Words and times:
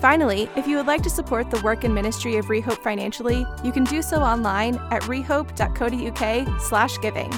Finally, 0.00 0.48
if 0.54 0.68
you 0.68 0.76
would 0.76 0.86
like 0.86 1.02
to 1.02 1.10
support 1.10 1.50
the 1.50 1.60
work 1.62 1.82
and 1.82 1.92
ministry 1.92 2.36
of 2.36 2.46
Rehope 2.46 2.82
financially, 2.84 3.44
you 3.64 3.72
can 3.72 3.82
do 3.82 4.00
so 4.00 4.18
online 4.18 4.76
at 4.92 5.02
rehope.co.uk 5.02 6.60
slash 6.60 6.98
giving. 6.98 7.32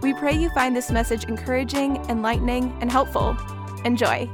We 0.00 0.14
pray 0.14 0.32
you 0.32 0.50
find 0.50 0.74
this 0.74 0.90
message 0.90 1.24
encouraging, 1.24 1.96
enlightening, 2.08 2.76
and 2.80 2.90
helpful. 2.90 3.36
Enjoy. 3.84 4.28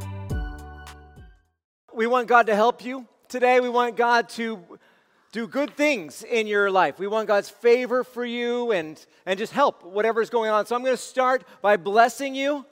We 1.93 2.07
want 2.07 2.29
God 2.29 2.47
to 2.47 2.55
help 2.55 2.83
you. 2.83 3.07
Today, 3.29 3.61
we 3.61 3.69
want 3.69 3.97
God 3.97 4.31
to 4.31 4.59
do 5.33 5.47
good 5.47 5.75
things 5.75 6.23
in 6.23 6.47
your 6.47 6.71
life. 6.71 6.99
We 6.99 7.09
want 7.09 7.29
God's 7.29 7.51
favor 7.51 8.05
for 8.05 8.25
you 8.25 8.73
and, 8.73 9.05
and 9.27 9.39
just 9.39 9.53
help 9.53 9.85
whatever's 9.85 10.31
going 10.31 10.51
on. 10.51 10.65
So 10.65 10.77
I'm 10.77 10.83
going 10.83 10.97
to 10.97 11.03
start 11.03 11.45
by 11.61 11.77
blessing 11.77 12.35
you 12.35 12.65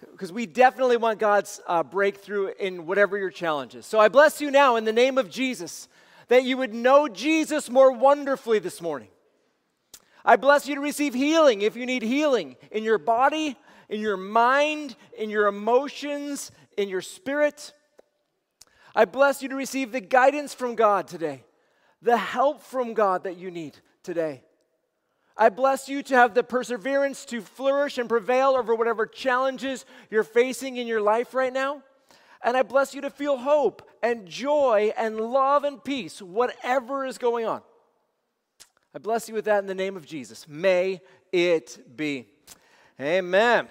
because 0.00 0.32
we 0.32 0.46
definitely 0.46 0.96
want 0.96 1.18
God's 1.18 1.60
uh, 1.66 1.82
breakthrough 1.82 2.52
in 2.58 2.86
whatever 2.86 3.16
your 3.16 3.30
challenge 3.30 3.74
is. 3.74 3.86
So 3.86 3.98
I 3.98 4.08
bless 4.08 4.40
you 4.40 4.50
now 4.50 4.76
in 4.76 4.84
the 4.84 4.92
name 4.92 5.18
of 5.18 5.30
Jesus 5.30 5.88
that 6.28 6.44
you 6.44 6.56
would 6.56 6.74
know 6.74 7.08
Jesus 7.08 7.70
more 7.70 7.92
wonderfully 7.92 8.58
this 8.58 8.80
morning. 8.80 9.08
I 10.24 10.36
bless 10.36 10.68
you 10.68 10.74
to 10.74 10.80
receive 10.80 11.14
healing 11.14 11.62
if 11.62 11.74
you 11.74 11.86
need 11.86 12.02
healing 12.02 12.56
in 12.70 12.84
your 12.84 12.98
body, 12.98 13.56
in 13.88 14.00
your 14.00 14.16
mind, 14.16 14.94
in 15.16 15.30
your 15.30 15.46
emotions, 15.46 16.50
in 16.76 16.88
your 16.88 17.00
spirit. 17.00 17.72
I 18.94 19.04
bless 19.04 19.42
you 19.42 19.48
to 19.48 19.54
receive 19.54 19.92
the 19.92 20.00
guidance 20.00 20.52
from 20.52 20.74
God 20.74 21.08
today, 21.08 21.44
the 22.02 22.16
help 22.16 22.62
from 22.62 22.94
God 22.94 23.24
that 23.24 23.36
you 23.36 23.50
need 23.50 23.78
today. 24.02 24.42
I 25.40 25.50
bless 25.50 25.88
you 25.88 26.02
to 26.02 26.16
have 26.16 26.34
the 26.34 26.42
perseverance 26.42 27.24
to 27.26 27.40
flourish 27.40 27.96
and 27.96 28.08
prevail 28.08 28.50
over 28.50 28.74
whatever 28.74 29.06
challenges 29.06 29.86
you're 30.10 30.24
facing 30.24 30.78
in 30.78 30.88
your 30.88 31.00
life 31.00 31.32
right 31.32 31.52
now. 31.52 31.82
And 32.42 32.56
I 32.56 32.64
bless 32.64 32.92
you 32.92 33.00
to 33.02 33.10
feel 33.10 33.36
hope 33.36 33.88
and 34.02 34.26
joy 34.26 34.92
and 34.96 35.20
love 35.20 35.62
and 35.62 35.82
peace, 35.82 36.20
whatever 36.20 37.06
is 37.06 37.18
going 37.18 37.46
on. 37.46 37.62
I 38.92 38.98
bless 38.98 39.28
you 39.28 39.34
with 39.34 39.44
that 39.44 39.60
in 39.60 39.66
the 39.66 39.74
name 39.76 39.96
of 39.96 40.06
Jesus. 40.06 40.48
May 40.48 41.00
it 41.30 41.96
be. 41.96 42.26
Amen. 43.00 43.68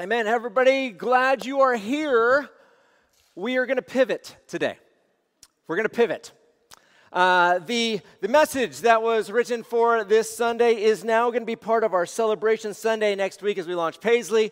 Amen. 0.00 0.26
Everybody, 0.26 0.90
glad 0.90 1.46
you 1.46 1.60
are 1.60 1.76
here. 1.76 2.48
We 3.36 3.56
are 3.56 3.66
going 3.66 3.76
to 3.76 3.82
pivot 3.82 4.34
today. 4.48 4.78
We're 5.68 5.76
going 5.76 5.88
to 5.88 5.94
pivot. 5.94 6.32
Uh, 7.12 7.58
the, 7.58 8.00
the 8.22 8.28
message 8.28 8.80
that 8.80 9.02
was 9.02 9.30
written 9.30 9.62
for 9.62 10.02
this 10.02 10.34
Sunday 10.34 10.82
is 10.82 11.04
now 11.04 11.28
going 11.28 11.42
to 11.42 11.46
be 11.46 11.56
part 11.56 11.84
of 11.84 11.92
our 11.92 12.06
celebration 12.06 12.72
Sunday 12.72 13.14
next 13.14 13.42
week 13.42 13.58
as 13.58 13.66
we 13.66 13.74
launch 13.74 14.00
Paisley. 14.00 14.50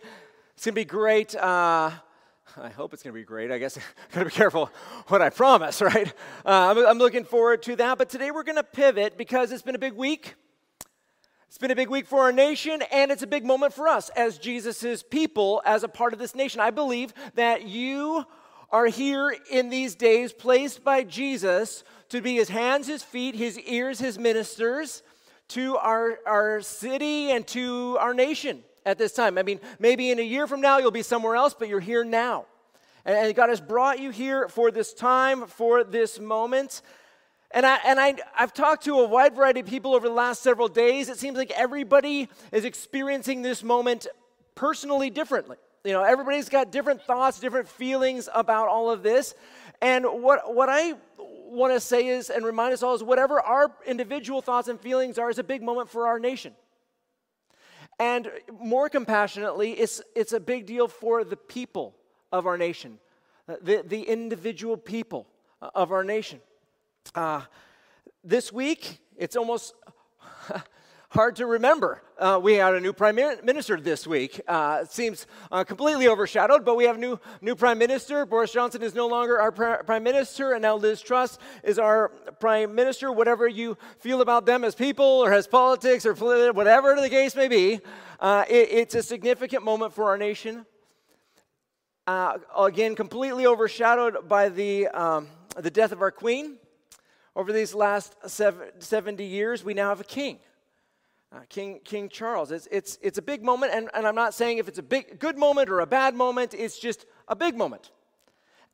It's 0.53 0.65
going 0.65 0.75
to 0.75 0.81
be 0.81 0.85
great. 0.85 1.33
Uh, 1.33 1.89
I 2.57 2.69
hope 2.69 2.93
it's 2.93 3.01
going 3.01 3.15
to 3.15 3.19
be 3.19 3.25
great. 3.25 3.51
I 3.51 3.57
guess 3.57 3.79
I 3.79 3.81
got 4.13 4.19
to 4.19 4.25
be 4.25 4.31
careful 4.31 4.69
what 5.07 5.23
I 5.23 5.31
promise, 5.31 5.81
right? 5.81 6.07
Uh, 6.45 6.75
I'm, 6.75 6.77
I'm 6.85 6.97
looking 6.99 7.23
forward 7.23 7.63
to 7.63 7.75
that. 7.77 7.97
But 7.97 8.09
today 8.09 8.29
we're 8.29 8.43
going 8.43 8.57
to 8.57 8.63
pivot 8.63 9.17
because 9.17 9.51
it's 9.51 9.63
been 9.63 9.73
a 9.73 9.79
big 9.79 9.93
week. 9.93 10.35
It's 11.47 11.57
been 11.57 11.71
a 11.71 11.75
big 11.75 11.89
week 11.89 12.05
for 12.05 12.19
our 12.19 12.31
nation, 12.31 12.83
and 12.91 13.09
it's 13.09 13.23
a 13.23 13.27
big 13.27 13.43
moment 13.43 13.73
for 13.73 13.87
us 13.87 14.09
as 14.09 14.37
Jesus' 14.37 15.01
people, 15.01 15.63
as 15.65 15.83
a 15.83 15.87
part 15.87 16.13
of 16.13 16.19
this 16.19 16.35
nation. 16.35 16.61
I 16.61 16.69
believe 16.69 17.11
that 17.33 17.67
you 17.67 18.23
are 18.69 18.85
here 18.85 19.35
in 19.49 19.69
these 19.69 19.95
days 19.95 20.31
placed 20.31 20.83
by 20.83 21.03
Jesus 21.03 21.83
to 22.11 22.21
be 22.21 22.35
his 22.35 22.49
hands, 22.49 22.87
his 22.87 23.03
feet, 23.03 23.35
his 23.35 23.57
ears, 23.59 23.99
his 23.99 24.19
ministers 24.19 25.01
to 25.49 25.77
our, 25.77 26.19
our 26.25 26.61
city 26.61 27.31
and 27.31 27.47
to 27.47 27.97
our 27.99 28.13
nation 28.13 28.63
at 28.85 28.97
this 28.97 29.13
time. 29.13 29.37
I 29.37 29.43
mean, 29.43 29.59
maybe 29.79 30.11
in 30.11 30.19
a 30.19 30.23
year 30.23 30.45
from 30.45 30.61
now 30.61 30.77
you'll 30.77 30.91
be 30.91 31.03
somewhere 31.03 31.35
else, 31.35 31.53
but 31.57 31.69
you're 31.69 31.79
here 31.79 32.03
now. 32.03 32.45
And 33.05 33.33
God 33.33 33.49
has 33.49 33.61
brought 33.61 33.99
you 33.99 34.11
here 34.11 34.47
for 34.47 34.71
this 34.71 34.93
time, 34.93 35.47
for 35.47 35.83
this 35.83 36.19
moment. 36.19 36.81
And, 37.51 37.65
I, 37.65 37.79
and 37.85 37.99
I, 37.99 38.15
I've 38.37 38.53
talked 38.53 38.83
to 38.85 38.99
a 38.99 39.07
wide 39.07 39.35
variety 39.35 39.61
of 39.61 39.65
people 39.65 39.95
over 39.95 40.07
the 40.07 40.13
last 40.13 40.43
several 40.43 40.67
days. 40.67 41.09
It 41.09 41.17
seems 41.17 41.37
like 41.37 41.51
everybody 41.51 42.29
is 42.51 42.65
experiencing 42.65 43.41
this 43.41 43.63
moment 43.63 44.07
personally 44.55 45.09
differently. 45.09 45.57
You 45.83 45.93
know, 45.93 46.03
everybody's 46.03 46.47
got 46.47 46.71
different 46.71 47.01
thoughts, 47.01 47.39
different 47.39 47.67
feelings 47.67 48.29
about 48.33 48.67
all 48.67 48.91
of 48.91 49.01
this. 49.01 49.33
And 49.81 50.05
what, 50.05 50.53
what 50.53 50.69
I 50.69 50.93
want 51.51 51.73
to 51.73 51.79
say 51.79 52.07
is, 52.07 52.29
and 52.29 52.45
remind 52.45 52.73
us 52.73 52.81
all, 52.81 52.95
is 52.95 53.03
whatever 53.03 53.39
our 53.39 53.71
individual 53.85 54.41
thoughts 54.41 54.67
and 54.67 54.79
feelings 54.79 55.17
are, 55.17 55.29
is 55.29 55.39
a 55.39 55.43
big 55.43 55.61
moment 55.61 55.89
for 55.89 56.07
our 56.07 56.19
nation. 56.19 56.53
And 57.99 58.31
more 58.59 58.89
compassionately, 58.89 59.73
it's, 59.73 60.01
it's 60.15 60.33
a 60.33 60.39
big 60.39 60.65
deal 60.65 60.87
for 60.87 61.23
the 61.23 61.37
people 61.37 61.95
of 62.31 62.47
our 62.47 62.57
nation, 62.57 62.97
uh, 63.47 63.57
the, 63.61 63.83
the 63.85 64.01
individual 64.01 64.77
people 64.77 65.27
of 65.61 65.91
our 65.91 66.03
nation. 66.03 66.39
Uh, 67.13 67.41
this 68.23 68.51
week, 68.51 68.99
it's 69.17 69.35
almost 69.35 69.75
hard 71.11 71.35
to 71.35 71.45
remember. 71.45 72.01
Uh, 72.17 72.39
we 72.41 72.53
had 72.53 72.73
a 72.73 72.79
new 72.79 72.93
prime 72.93 73.15
minister 73.15 73.75
this 73.75 74.07
week. 74.07 74.39
Uh, 74.47 74.79
it 74.83 74.91
seems 74.93 75.27
uh, 75.51 75.61
completely 75.61 76.07
overshadowed, 76.07 76.63
but 76.63 76.77
we 76.77 76.85
have 76.85 76.95
a 76.95 76.99
new, 76.99 77.19
new 77.41 77.53
prime 77.53 77.77
minister. 77.77 78.25
Boris 78.25 78.53
Johnson 78.53 78.81
is 78.81 78.95
no 78.95 79.07
longer 79.07 79.37
our 79.37 79.51
pr- 79.51 79.83
prime 79.85 80.03
minister, 80.03 80.53
and 80.53 80.61
now 80.61 80.77
Liz 80.77 81.01
Truss 81.01 81.37
is 81.65 81.77
our 81.77 82.09
prime 82.39 82.73
minister. 82.73 83.11
Whatever 83.11 83.45
you 83.45 83.77
feel 83.99 84.21
about 84.21 84.45
them 84.45 84.63
as 84.63 84.73
people 84.73 85.05
or 85.05 85.33
as 85.33 85.47
politics 85.47 86.05
or 86.05 86.13
whatever 86.13 86.95
the 86.95 87.09
case 87.09 87.35
may 87.35 87.49
be, 87.49 87.81
uh, 88.21 88.45
it, 88.49 88.69
it's 88.71 88.95
a 88.95 89.03
significant 89.03 89.65
moment 89.65 89.91
for 89.91 90.05
our 90.05 90.17
nation. 90.17 90.65
Uh, 92.07 92.37
again, 92.57 92.95
completely 92.95 93.45
overshadowed 93.45 94.29
by 94.29 94.47
the, 94.47 94.87
um, 94.87 95.27
the 95.57 95.69
death 95.69 95.91
of 95.91 96.01
our 96.01 96.11
queen. 96.11 96.55
Over 97.35 97.51
these 97.51 97.73
last 97.73 98.15
70 98.27 99.25
years, 99.25 99.63
we 99.63 99.73
now 99.73 99.89
have 99.89 99.99
a 99.99 100.05
king 100.05 100.39
uh, 101.33 101.39
King, 101.49 101.79
King 101.83 102.09
Charles. 102.09 102.51
It's, 102.51 102.67
it's, 102.71 102.97
it's 103.01 103.17
a 103.17 103.21
big 103.21 103.43
moment, 103.43 103.71
and, 103.73 103.89
and 103.93 104.05
I'm 104.07 104.15
not 104.15 104.33
saying 104.33 104.57
if 104.57 104.67
it's 104.67 104.79
a 104.79 104.83
big, 104.83 105.19
good 105.19 105.37
moment 105.37 105.69
or 105.69 105.79
a 105.79 105.87
bad 105.87 106.13
moment, 106.13 106.53
it's 106.53 106.77
just 106.77 107.05
a 107.27 107.35
big 107.35 107.55
moment. 107.55 107.91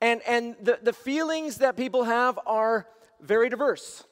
And, 0.02 0.22
and 0.28 0.56
the, 0.62 0.80
the 0.82 0.94
feelings 0.94 1.58
that 1.58 1.76
people 1.76 2.04
have 2.04 2.40
are 2.46 2.88
very 3.22 3.50
diverse. 3.50 4.04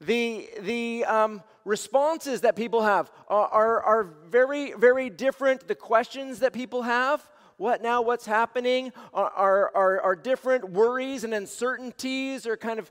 The, 0.00 0.48
the 0.60 1.04
um, 1.06 1.42
responses 1.64 2.42
that 2.42 2.56
people 2.56 2.82
have 2.82 3.10
are, 3.28 3.48
are, 3.48 3.82
are 3.82 4.04
very, 4.28 4.72
very 4.72 5.10
different. 5.10 5.66
The 5.66 5.74
questions 5.74 6.40
that 6.40 6.52
people 6.52 6.82
have, 6.82 7.28
what 7.56 7.82
now, 7.82 8.02
what's 8.02 8.26
happening, 8.26 8.92
are, 9.12 9.30
are, 9.30 9.70
are, 9.74 10.00
are 10.02 10.16
different. 10.16 10.70
Worries 10.70 11.24
and 11.24 11.34
uncertainties 11.34 12.46
are 12.46 12.56
kind 12.56 12.78
of 12.78 12.90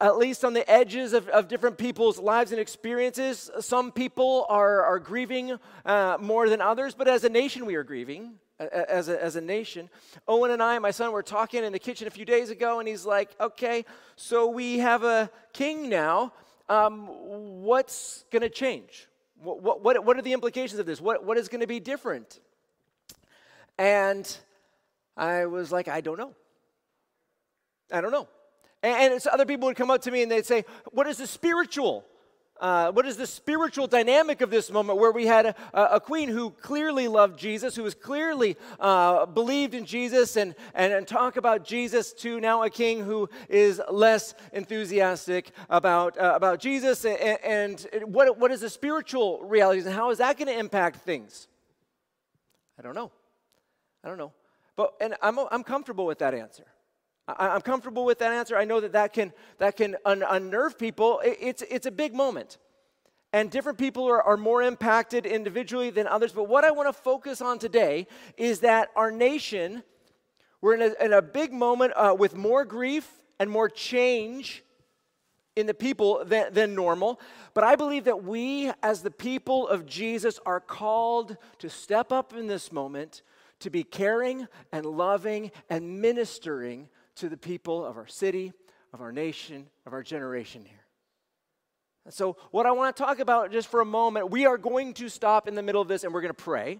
at 0.00 0.18
least 0.18 0.44
on 0.44 0.52
the 0.52 0.68
edges 0.70 1.12
of, 1.12 1.28
of 1.28 1.48
different 1.48 1.78
people's 1.78 2.18
lives 2.18 2.52
and 2.52 2.60
experiences. 2.60 3.50
Some 3.60 3.92
people 3.92 4.46
are, 4.48 4.82
are 4.82 4.98
grieving 4.98 5.58
uh, 5.84 6.18
more 6.20 6.48
than 6.48 6.60
others, 6.60 6.94
but 6.94 7.08
as 7.08 7.24
a 7.24 7.28
nation, 7.28 7.66
we 7.66 7.74
are 7.76 7.84
grieving. 7.84 8.34
As 8.58 9.10
a, 9.10 9.22
as 9.22 9.36
a 9.36 9.42
nation, 9.42 9.90
Owen 10.26 10.50
and 10.50 10.62
I, 10.62 10.78
my 10.78 10.90
son, 10.90 11.12
were 11.12 11.22
talking 11.22 11.62
in 11.62 11.74
the 11.74 11.78
kitchen 11.78 12.06
a 12.06 12.10
few 12.10 12.24
days 12.24 12.48
ago, 12.48 12.78
and 12.78 12.88
he's 12.88 13.04
like, 13.04 13.38
Okay, 13.38 13.84
so 14.16 14.48
we 14.48 14.78
have 14.78 15.04
a 15.04 15.30
king 15.52 15.90
now. 15.90 16.32
Um, 16.66 17.06
what's 17.62 18.24
going 18.32 18.40
to 18.40 18.48
change? 18.48 19.08
What, 19.42 19.82
what, 19.82 20.02
what 20.02 20.16
are 20.16 20.22
the 20.22 20.32
implications 20.32 20.80
of 20.80 20.86
this? 20.86 21.02
What, 21.02 21.22
what 21.22 21.36
is 21.36 21.48
going 21.48 21.60
to 21.60 21.66
be 21.66 21.80
different? 21.80 22.40
And 23.78 24.36
I 25.16 25.46
was 25.46 25.70
like, 25.70 25.88
I 25.88 26.00
don't 26.00 26.18
know. 26.18 26.34
I 27.92 28.00
don't 28.00 28.10
know. 28.10 28.28
And, 28.82 29.14
and 29.14 29.26
other 29.28 29.46
people 29.46 29.66
would 29.68 29.76
come 29.76 29.90
up 29.90 30.02
to 30.02 30.10
me 30.10 30.22
and 30.22 30.30
they'd 30.30 30.46
say, 30.46 30.64
What 30.92 31.06
is 31.06 31.18
the 31.18 31.26
spiritual? 31.26 32.04
Uh, 32.58 32.90
what 32.92 33.04
is 33.04 33.18
the 33.18 33.26
spiritual 33.26 33.86
dynamic 33.86 34.40
of 34.40 34.48
this 34.48 34.70
moment 34.70 34.98
where 34.98 35.12
we 35.12 35.26
had 35.26 35.46
a, 35.46 35.54
a 35.74 36.00
queen 36.00 36.28
who 36.28 36.50
clearly 36.50 37.06
loved 37.06 37.38
Jesus, 37.38 37.76
who 37.76 37.82
was 37.82 37.94
clearly 37.94 38.56
uh, 38.80 39.26
believed 39.26 39.74
in 39.74 39.84
Jesus, 39.84 40.36
and, 40.36 40.54
and, 40.74 40.90
and, 40.92 41.06
talk 41.06 41.36
about 41.36 41.66
Jesus 41.66 42.14
to 42.14 42.40
now 42.40 42.62
a 42.62 42.70
king 42.70 43.04
who 43.04 43.28
is 43.50 43.80
less 43.90 44.34
enthusiastic 44.54 45.50
about, 45.68 46.16
uh, 46.18 46.32
about 46.34 46.58
Jesus? 46.58 47.04
And, 47.04 47.38
and, 47.44 47.86
what, 48.04 48.38
what 48.38 48.50
is 48.50 48.60
the 48.60 48.70
spiritual 48.70 49.42
realities, 49.42 49.84
and 49.84 49.94
how 49.94 50.10
is 50.10 50.18
that 50.18 50.38
going 50.38 50.48
to 50.48 50.58
impact 50.58 51.02
things? 51.02 51.48
I 52.78 52.82
don't 52.82 52.94
know. 52.94 53.12
I 54.02 54.08
don't 54.08 54.18
know. 54.18 54.32
But, 54.76 54.94
and 55.00 55.14
I'm, 55.20 55.38
I'm 55.50 55.62
comfortable 55.62 56.06
with 56.06 56.20
that 56.20 56.32
answer. 56.32 56.64
I, 57.28 57.54
am 57.54 57.60
comfortable 57.60 58.04
with 58.04 58.18
that 58.20 58.32
answer. 58.32 58.56
I 58.56 58.64
know 58.64 58.80
that 58.80 58.92
that 58.92 59.12
can, 59.12 59.32
that 59.58 59.76
can 59.76 59.96
un- 60.04 60.24
unnerve 60.28 60.78
people. 60.78 61.20
It, 61.20 61.38
it's, 61.40 61.62
it's 61.68 61.86
a 61.86 61.90
big 61.90 62.14
moment. 62.14 62.58
And 63.32 63.50
different 63.50 63.78
people 63.78 64.08
are, 64.08 64.22
are 64.22 64.36
more 64.36 64.62
impacted 64.62 65.26
individually 65.26 65.90
than 65.90 66.06
others. 66.06 66.32
But 66.32 66.44
what 66.44 66.64
I 66.64 66.70
want 66.70 66.88
to 66.88 66.92
focus 66.92 67.40
on 67.40 67.58
today 67.58 68.06
is 68.36 68.60
that 68.60 68.90
our 68.96 69.10
nation, 69.10 69.82
we're 70.60 70.74
in 70.74 70.82
a, 70.82 71.04
in 71.04 71.12
a 71.12 71.22
big 71.22 71.52
moment 71.52 71.92
uh, 71.96 72.14
with 72.16 72.36
more 72.36 72.64
grief 72.64 73.08
and 73.38 73.50
more 73.50 73.68
change 73.68 74.62
in 75.56 75.66
the 75.66 75.74
people 75.74 76.22
than, 76.24 76.52
than 76.52 76.74
normal. 76.74 77.20
But 77.54 77.64
I 77.64 77.76
believe 77.76 78.04
that 78.04 78.22
we, 78.22 78.70
as 78.82 79.02
the 79.02 79.10
people 79.10 79.66
of 79.68 79.86
Jesus, 79.86 80.38
are 80.46 80.60
called 80.60 81.36
to 81.58 81.68
step 81.68 82.12
up 82.12 82.34
in 82.34 82.46
this 82.46 82.70
moment 82.70 83.22
to 83.60 83.70
be 83.70 83.82
caring 83.82 84.46
and 84.70 84.84
loving 84.86 85.50
and 85.70 86.00
ministering 86.00 86.88
to 87.16 87.28
the 87.28 87.36
people 87.36 87.84
of 87.84 87.96
our 87.96 88.06
city, 88.06 88.52
of 88.92 89.00
our 89.00 89.12
nation, 89.12 89.66
of 89.86 89.92
our 89.92 90.02
generation 90.02 90.64
here. 90.64 90.84
So, 92.08 92.36
what 92.52 92.66
I 92.66 92.72
want 92.72 92.94
to 92.94 93.02
talk 93.02 93.18
about 93.18 93.50
just 93.50 93.68
for 93.68 93.80
a 93.80 93.84
moment, 93.84 94.30
we 94.30 94.46
are 94.46 94.56
going 94.56 94.94
to 94.94 95.08
stop 95.08 95.48
in 95.48 95.56
the 95.56 95.62
middle 95.62 95.82
of 95.82 95.88
this 95.88 96.04
and 96.04 96.14
we're 96.14 96.20
going 96.20 96.34
to 96.34 96.42
pray. 96.42 96.78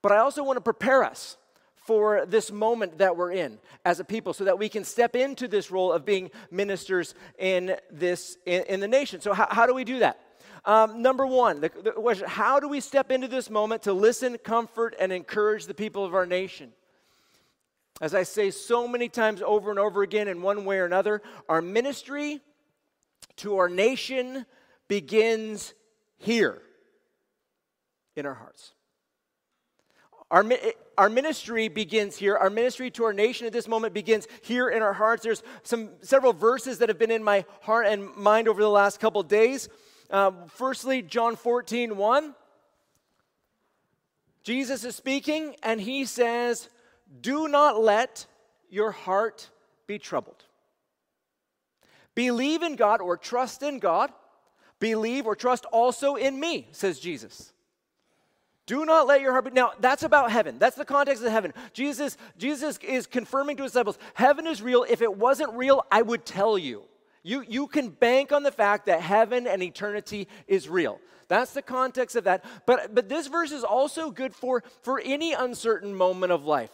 But 0.00 0.12
I 0.12 0.18
also 0.18 0.44
want 0.44 0.58
to 0.58 0.60
prepare 0.60 1.02
us 1.02 1.36
for 1.84 2.24
this 2.26 2.50
moment 2.50 2.98
that 2.98 3.16
we're 3.16 3.32
in 3.32 3.58
as 3.84 4.00
a 4.00 4.04
people 4.04 4.32
so 4.32 4.44
that 4.44 4.58
we 4.58 4.68
can 4.68 4.84
step 4.84 5.14
into 5.14 5.46
this 5.46 5.70
role 5.70 5.92
of 5.92 6.04
being 6.04 6.30
ministers 6.50 7.14
in 7.38 7.76
this 7.90 8.38
in, 8.46 8.62
in 8.64 8.80
the 8.80 8.88
nation 8.88 9.20
so 9.20 9.34
how, 9.34 9.46
how, 9.50 9.66
do 9.66 9.74
we 9.74 9.84
do 9.84 9.98
that 9.98 10.18
um, 10.64 11.02
number 11.02 11.26
one 11.26 11.60
the, 11.60 11.70
the 11.82 11.92
question 11.92 12.26
how 12.26 12.58
do 12.58 12.68
we 12.68 12.80
step 12.80 13.12
into 13.12 13.28
this 13.28 13.50
moment 13.50 13.82
to 13.82 13.92
listen 13.92 14.38
comfort 14.38 14.94
and 14.98 15.12
encourage 15.12 15.66
the 15.66 15.74
people 15.74 16.04
of 16.04 16.14
our 16.14 16.24
nation 16.24 16.72
as 18.00 18.14
i 18.14 18.22
say 18.22 18.50
so 18.50 18.86
many 18.88 19.08
times 19.08 19.42
over 19.42 19.70
and 19.70 19.78
over 19.78 20.02
again 20.02 20.28
in 20.28 20.42
one 20.42 20.64
way 20.64 20.78
or 20.78 20.84
another 20.84 21.22
our 21.48 21.62
ministry 21.62 22.40
to 23.36 23.56
our 23.56 23.68
nation 23.68 24.46
begins 24.88 25.74
here 26.18 26.62
in 28.16 28.26
our 28.26 28.34
hearts 28.34 28.74
our, 30.34 30.44
our 30.98 31.08
ministry 31.08 31.68
begins 31.68 32.16
here. 32.16 32.36
Our 32.36 32.50
ministry 32.50 32.90
to 32.92 33.04
our 33.04 33.12
nation 33.12 33.46
at 33.46 33.52
this 33.52 33.68
moment 33.68 33.94
begins 33.94 34.26
here 34.42 34.68
in 34.68 34.82
our 34.82 34.92
hearts. 34.92 35.22
There's 35.22 35.44
some 35.62 35.90
several 36.02 36.32
verses 36.32 36.78
that 36.78 36.88
have 36.88 36.98
been 36.98 37.12
in 37.12 37.22
my 37.22 37.44
heart 37.60 37.86
and 37.86 38.14
mind 38.16 38.48
over 38.48 38.60
the 38.60 38.68
last 38.68 38.98
couple 38.98 39.22
days. 39.22 39.68
Um, 40.10 40.46
firstly, 40.48 41.02
John 41.02 41.36
14, 41.36 41.96
1. 41.96 42.34
Jesus 44.42 44.84
is 44.84 44.96
speaking, 44.96 45.54
and 45.62 45.80
he 45.80 46.04
says, 46.04 46.68
Do 47.20 47.48
not 47.48 47.80
let 47.80 48.26
your 48.70 48.90
heart 48.90 49.50
be 49.86 49.98
troubled. 49.98 50.44
Believe 52.14 52.62
in 52.62 52.76
God 52.76 53.00
or 53.00 53.16
trust 53.16 53.62
in 53.62 53.78
God. 53.78 54.10
Believe 54.78 55.26
or 55.26 55.36
trust 55.36 55.64
also 55.66 56.14
in 56.14 56.38
me, 56.38 56.68
says 56.72 56.98
Jesus. 56.98 57.52
Do 58.66 58.84
not 58.84 59.06
let 59.06 59.20
your 59.20 59.32
heart 59.32 59.44
be. 59.44 59.50
Now, 59.50 59.72
that's 59.78 60.02
about 60.02 60.30
heaven. 60.30 60.58
That's 60.58 60.76
the 60.76 60.84
context 60.84 61.22
of 61.22 61.30
heaven. 61.30 61.52
Jesus, 61.72 62.16
Jesus 62.38 62.78
is 62.78 63.06
confirming 63.06 63.56
to 63.58 63.62
his 63.62 63.72
disciples 63.72 63.98
heaven 64.14 64.46
is 64.46 64.62
real. 64.62 64.84
If 64.88 65.02
it 65.02 65.16
wasn't 65.16 65.52
real, 65.54 65.84
I 65.90 66.02
would 66.02 66.24
tell 66.24 66.56
you. 66.56 66.84
You, 67.22 67.44
you 67.48 67.66
can 67.66 67.88
bank 67.88 68.32
on 68.32 68.42
the 68.42 68.52
fact 68.52 68.86
that 68.86 69.00
heaven 69.00 69.46
and 69.46 69.62
eternity 69.62 70.28
is 70.46 70.68
real. 70.68 71.00
That's 71.28 71.52
the 71.52 71.62
context 71.62 72.16
of 72.16 72.24
that. 72.24 72.44
But, 72.66 72.94
but 72.94 73.08
this 73.08 73.26
verse 73.26 73.50
is 73.50 73.64
also 73.64 74.10
good 74.10 74.34
for, 74.34 74.62
for 74.82 75.00
any 75.02 75.32
uncertain 75.32 75.94
moment 75.94 76.32
of 76.32 76.44
life. 76.44 76.70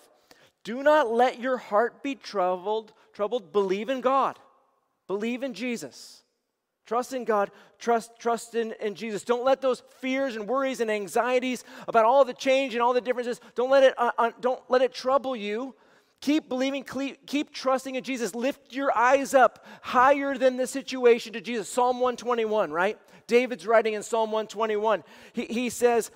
Do 0.65 0.83
not 0.83 1.11
let 1.11 1.41
your 1.41 1.57
heart 1.57 2.03
be 2.03 2.15
troubled. 2.15 2.93
Troubled. 3.13 3.53
Believe 3.53 3.89
in 3.89 4.01
God. 4.01 4.39
Believe 5.07 5.43
in 5.43 5.55
Jesus. 5.55 6.23
Trust 6.91 7.13
in 7.13 7.25
God, 7.25 7.53
trust, 7.79 8.19
trust 8.19 8.57
in, 8.57 8.75
in 8.81 8.97
Jesus. 8.97 9.23
Don't 9.23 9.45
let 9.45 9.61
those 9.61 9.85
fears 10.01 10.35
and 10.35 10.49
worries 10.49 10.81
and 10.81 10.91
anxieties 10.91 11.63
about 11.87 12.05
all 12.05 12.25
the 12.25 12.35
change 12.35 12.75
and 12.75 12.83
all 12.83 12.93
the 12.93 13.01
differences, 13.01 13.41
don't 13.55 13.71
let 13.71 13.85
it, 13.85 13.95
uh, 13.97 14.11
uh, 14.19 14.33
don't 14.41 14.61
let 14.69 14.83
it 14.83 14.93
trouble 14.93 15.37
you. 15.37 15.73
Keep 16.21 16.49
believing, 16.49 16.85
keep, 17.27 17.53
trusting 17.53 17.95
in 17.95 18.03
Jesus. 18.03 18.35
Lift 18.35 18.73
your 18.73 18.93
eyes 18.93 19.35
up 19.35 19.65
higher 19.83 20.37
than 20.37 20.57
the 20.57 20.67
situation 20.67 21.33
to 21.35 21.41
Jesus. 21.41 21.69
Psalm 21.69 22.01
121, 22.01 22.73
right? 22.73 22.99
David's 23.29 23.69
writing 23.69 23.95
in 23.95 24.03
Psalm 24.03 24.33
121. 24.33 25.05
He, 25.33 25.45
he 25.45 25.71
says, 25.71 26.11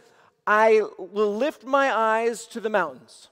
I 0.44 0.82
will 0.98 1.36
lift 1.36 1.62
my 1.62 1.96
eyes 1.96 2.46
to 2.46 2.58
the 2.58 2.68
mountains. 2.68 3.28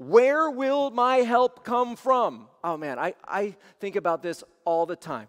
Where 0.00 0.50
will 0.50 0.90
my 0.90 1.16
help 1.18 1.62
come 1.62 1.94
from? 1.94 2.48
Oh 2.64 2.78
man, 2.78 2.98
I, 2.98 3.12
I 3.28 3.54
think 3.80 3.96
about 3.96 4.22
this 4.22 4.42
all 4.64 4.86
the 4.86 4.96
time 4.96 5.28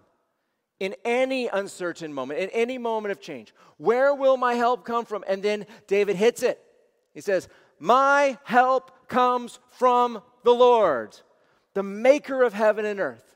in 0.79 0.95
any 1.03 1.47
uncertain 1.47 2.13
moment, 2.13 2.39
in 2.39 2.49
any 2.51 2.77
moment 2.77 3.11
of 3.11 3.19
change. 3.19 3.53
Where 3.75 4.15
will 4.15 4.37
my 4.37 4.53
help 4.53 4.85
come 4.85 5.03
from? 5.03 5.25
And 5.27 5.43
then 5.43 5.65
David 5.87 6.15
hits 6.15 6.41
it. 6.41 6.57
He 7.13 7.19
says, 7.19 7.49
My 7.79 8.37
help 8.45 9.09
comes 9.09 9.59
from 9.71 10.21
the 10.45 10.53
Lord, 10.53 11.19
the 11.73 11.83
maker 11.83 12.41
of 12.41 12.53
heaven 12.53 12.85
and 12.85 13.01
earth. 13.01 13.35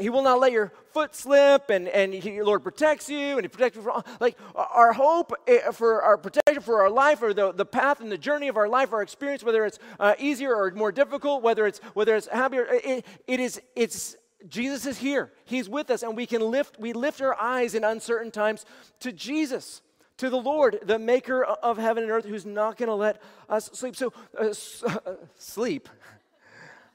He, 0.00 0.10
will 0.10 0.22
not 0.22 0.40
let 0.40 0.50
your 0.50 0.72
foot 0.96 1.14
slip, 1.14 1.68
and, 1.68 1.88
and 1.88 2.14
he, 2.14 2.40
Lord 2.40 2.62
protects 2.62 3.10
you, 3.10 3.36
and 3.36 3.42
He 3.42 3.48
protects 3.48 3.76
you 3.76 3.82
from 3.82 4.02
like 4.18 4.34
our 4.54 4.94
hope 4.94 5.34
eh, 5.46 5.70
for 5.70 6.00
our 6.00 6.16
protection 6.16 6.62
for 6.62 6.80
our 6.80 6.88
life, 6.88 7.22
or 7.22 7.34
the, 7.34 7.52
the 7.52 7.66
path 7.66 8.00
and 8.00 8.10
the 8.10 8.16
journey 8.16 8.48
of 8.48 8.56
our 8.56 8.66
life, 8.66 8.94
our 8.94 9.02
experience, 9.02 9.44
whether 9.44 9.66
it's 9.66 9.78
uh, 10.00 10.14
easier 10.18 10.54
or 10.54 10.70
more 10.70 10.90
difficult, 10.90 11.42
whether 11.42 11.66
it's 11.66 11.80
whether 11.92 12.16
it's 12.16 12.28
happier, 12.28 12.66
it, 12.70 13.04
it 13.26 13.40
is 13.40 13.60
it's 13.74 14.16
Jesus 14.48 14.86
is 14.86 14.96
here. 14.96 15.32
He's 15.44 15.68
with 15.68 15.90
us, 15.90 16.02
and 16.02 16.16
we 16.16 16.24
can 16.24 16.40
lift, 16.40 16.80
we 16.80 16.94
lift 16.94 17.20
our 17.20 17.38
eyes 17.38 17.74
in 17.74 17.84
uncertain 17.84 18.30
times 18.30 18.64
to 19.00 19.12
Jesus, 19.12 19.82
to 20.16 20.30
the 20.30 20.38
Lord, 20.38 20.78
the 20.82 20.98
maker 20.98 21.44
of 21.44 21.76
heaven 21.76 22.04
and 22.04 22.10
earth, 22.10 22.24
who's 22.24 22.46
not 22.46 22.78
going 22.78 22.88
to 22.88 22.94
let 22.94 23.20
us 23.50 23.68
sleep. 23.74 23.96
So, 23.96 24.14
uh, 24.40 24.54
uh, 25.04 25.16
sleep. 25.36 25.90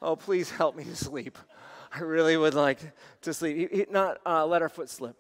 Oh, 0.02 0.16
please 0.16 0.50
help 0.50 0.76
me 0.76 0.86
to 0.86 0.96
sleep. 0.96 1.38
I 1.94 2.00
really 2.00 2.38
would 2.38 2.54
like 2.54 2.80
to 3.22 3.34
sleep, 3.34 3.92
not 3.92 4.20
uh, 4.26 4.46
let 4.46 4.62
our 4.62 4.70
foot 4.70 4.90
slip. 4.90 5.16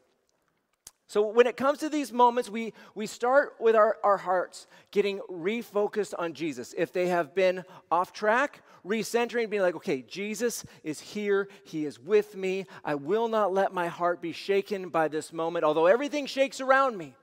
So, 1.07 1.27
when 1.27 1.45
it 1.45 1.57
comes 1.57 1.79
to 1.79 1.89
these 1.89 2.13
moments, 2.13 2.49
we, 2.49 2.73
we 2.95 3.05
start 3.05 3.55
with 3.59 3.75
our, 3.75 3.97
our 4.01 4.15
hearts 4.15 4.67
getting 4.91 5.19
refocused 5.29 6.13
on 6.17 6.31
Jesus. 6.31 6.73
If 6.77 6.93
they 6.93 7.07
have 7.07 7.35
been 7.35 7.65
off 7.91 8.13
track, 8.13 8.61
recentering, 8.85 9.49
being 9.49 9.61
like, 9.61 9.75
okay, 9.75 10.03
Jesus 10.03 10.63
is 10.85 11.01
here. 11.01 11.49
He 11.65 11.85
is 11.85 11.99
with 11.99 12.37
me. 12.37 12.65
I 12.85 12.95
will 12.95 13.27
not 13.27 13.53
let 13.53 13.73
my 13.73 13.87
heart 13.87 14.21
be 14.21 14.31
shaken 14.31 14.87
by 14.87 15.09
this 15.09 15.33
moment, 15.33 15.65
although 15.65 15.87
everything 15.87 16.27
shakes 16.27 16.61
around 16.61 16.97
me. 16.97 17.13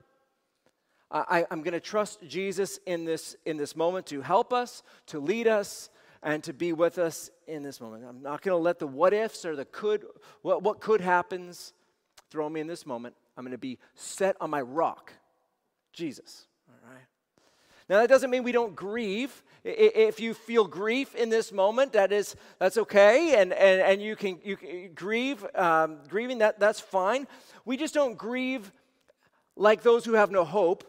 I, 1.11 1.47
am 1.49 1.63
going 1.63 1.73
to 1.73 1.79
trust 1.79 2.19
Jesus 2.27 2.79
in 2.85 3.05
this, 3.05 3.35
in 3.47 3.57
this 3.57 3.75
moment 3.75 4.05
to 4.07 4.21
help 4.21 4.53
us, 4.53 4.83
to 5.07 5.19
lead 5.19 5.47
us, 5.47 5.89
and 6.21 6.43
to 6.43 6.53
be 6.53 6.73
with 6.73 6.99
us 6.99 7.31
in 7.49 7.63
this 7.63 7.81
moment. 7.81 8.03
I'm 8.07 8.21
not 8.21 8.41
going 8.41 8.57
to 8.57 8.61
let 8.61 8.79
the 8.79 8.87
what 8.87 9.13
ifs 9.13 9.45
or 9.45 9.55
the 9.55 9.65
could, 9.65 10.05
what, 10.41 10.63
what 10.63 10.79
could 10.79 11.01
happens 11.01 11.73
throw 12.29 12.49
me 12.49 12.59
in 12.59 12.67
this 12.67 12.85
moment. 12.85 13.15
I'm 13.37 13.43
going 13.43 13.51
to 13.51 13.57
be 13.57 13.79
set 13.95 14.35
on 14.39 14.49
my 14.49 14.61
rock, 14.61 15.13
Jesus. 15.93 16.47
All 16.67 16.91
right. 16.91 17.03
Now 17.89 18.01
that 18.01 18.09
doesn't 18.09 18.29
mean 18.29 18.43
we 18.43 18.51
don't 18.51 18.75
grieve. 18.75 19.43
If 19.63 20.19
you 20.19 20.33
feel 20.33 20.65
grief 20.65 21.15
in 21.15 21.29
this 21.29 21.51
moment, 21.51 21.93
that 21.93 22.11
is 22.11 22.35
that's 22.59 22.77
okay, 22.77 23.41
and 23.41 23.51
and, 23.51 23.81
and 23.81 24.01
you 24.01 24.15
can 24.15 24.39
you 24.43 24.55
can 24.55 24.91
grieve. 24.93 25.45
Um, 25.55 25.97
grieving 26.07 26.37
that 26.37 26.59
that's 26.59 26.79
fine. 26.79 27.27
We 27.65 27.77
just 27.77 27.93
don't 27.93 28.17
grieve 28.17 28.71
like 29.55 29.81
those 29.81 30.05
who 30.05 30.13
have 30.13 30.31
no 30.31 30.45
hope. 30.45 30.83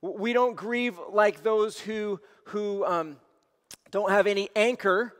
We 0.00 0.32
don't 0.32 0.54
grieve 0.54 0.98
like 1.10 1.42
those 1.42 1.80
who 1.80 2.20
who 2.44 2.84
um, 2.84 3.16
don't 3.90 4.10
have 4.10 4.26
any 4.26 4.48
anchor 4.54 5.14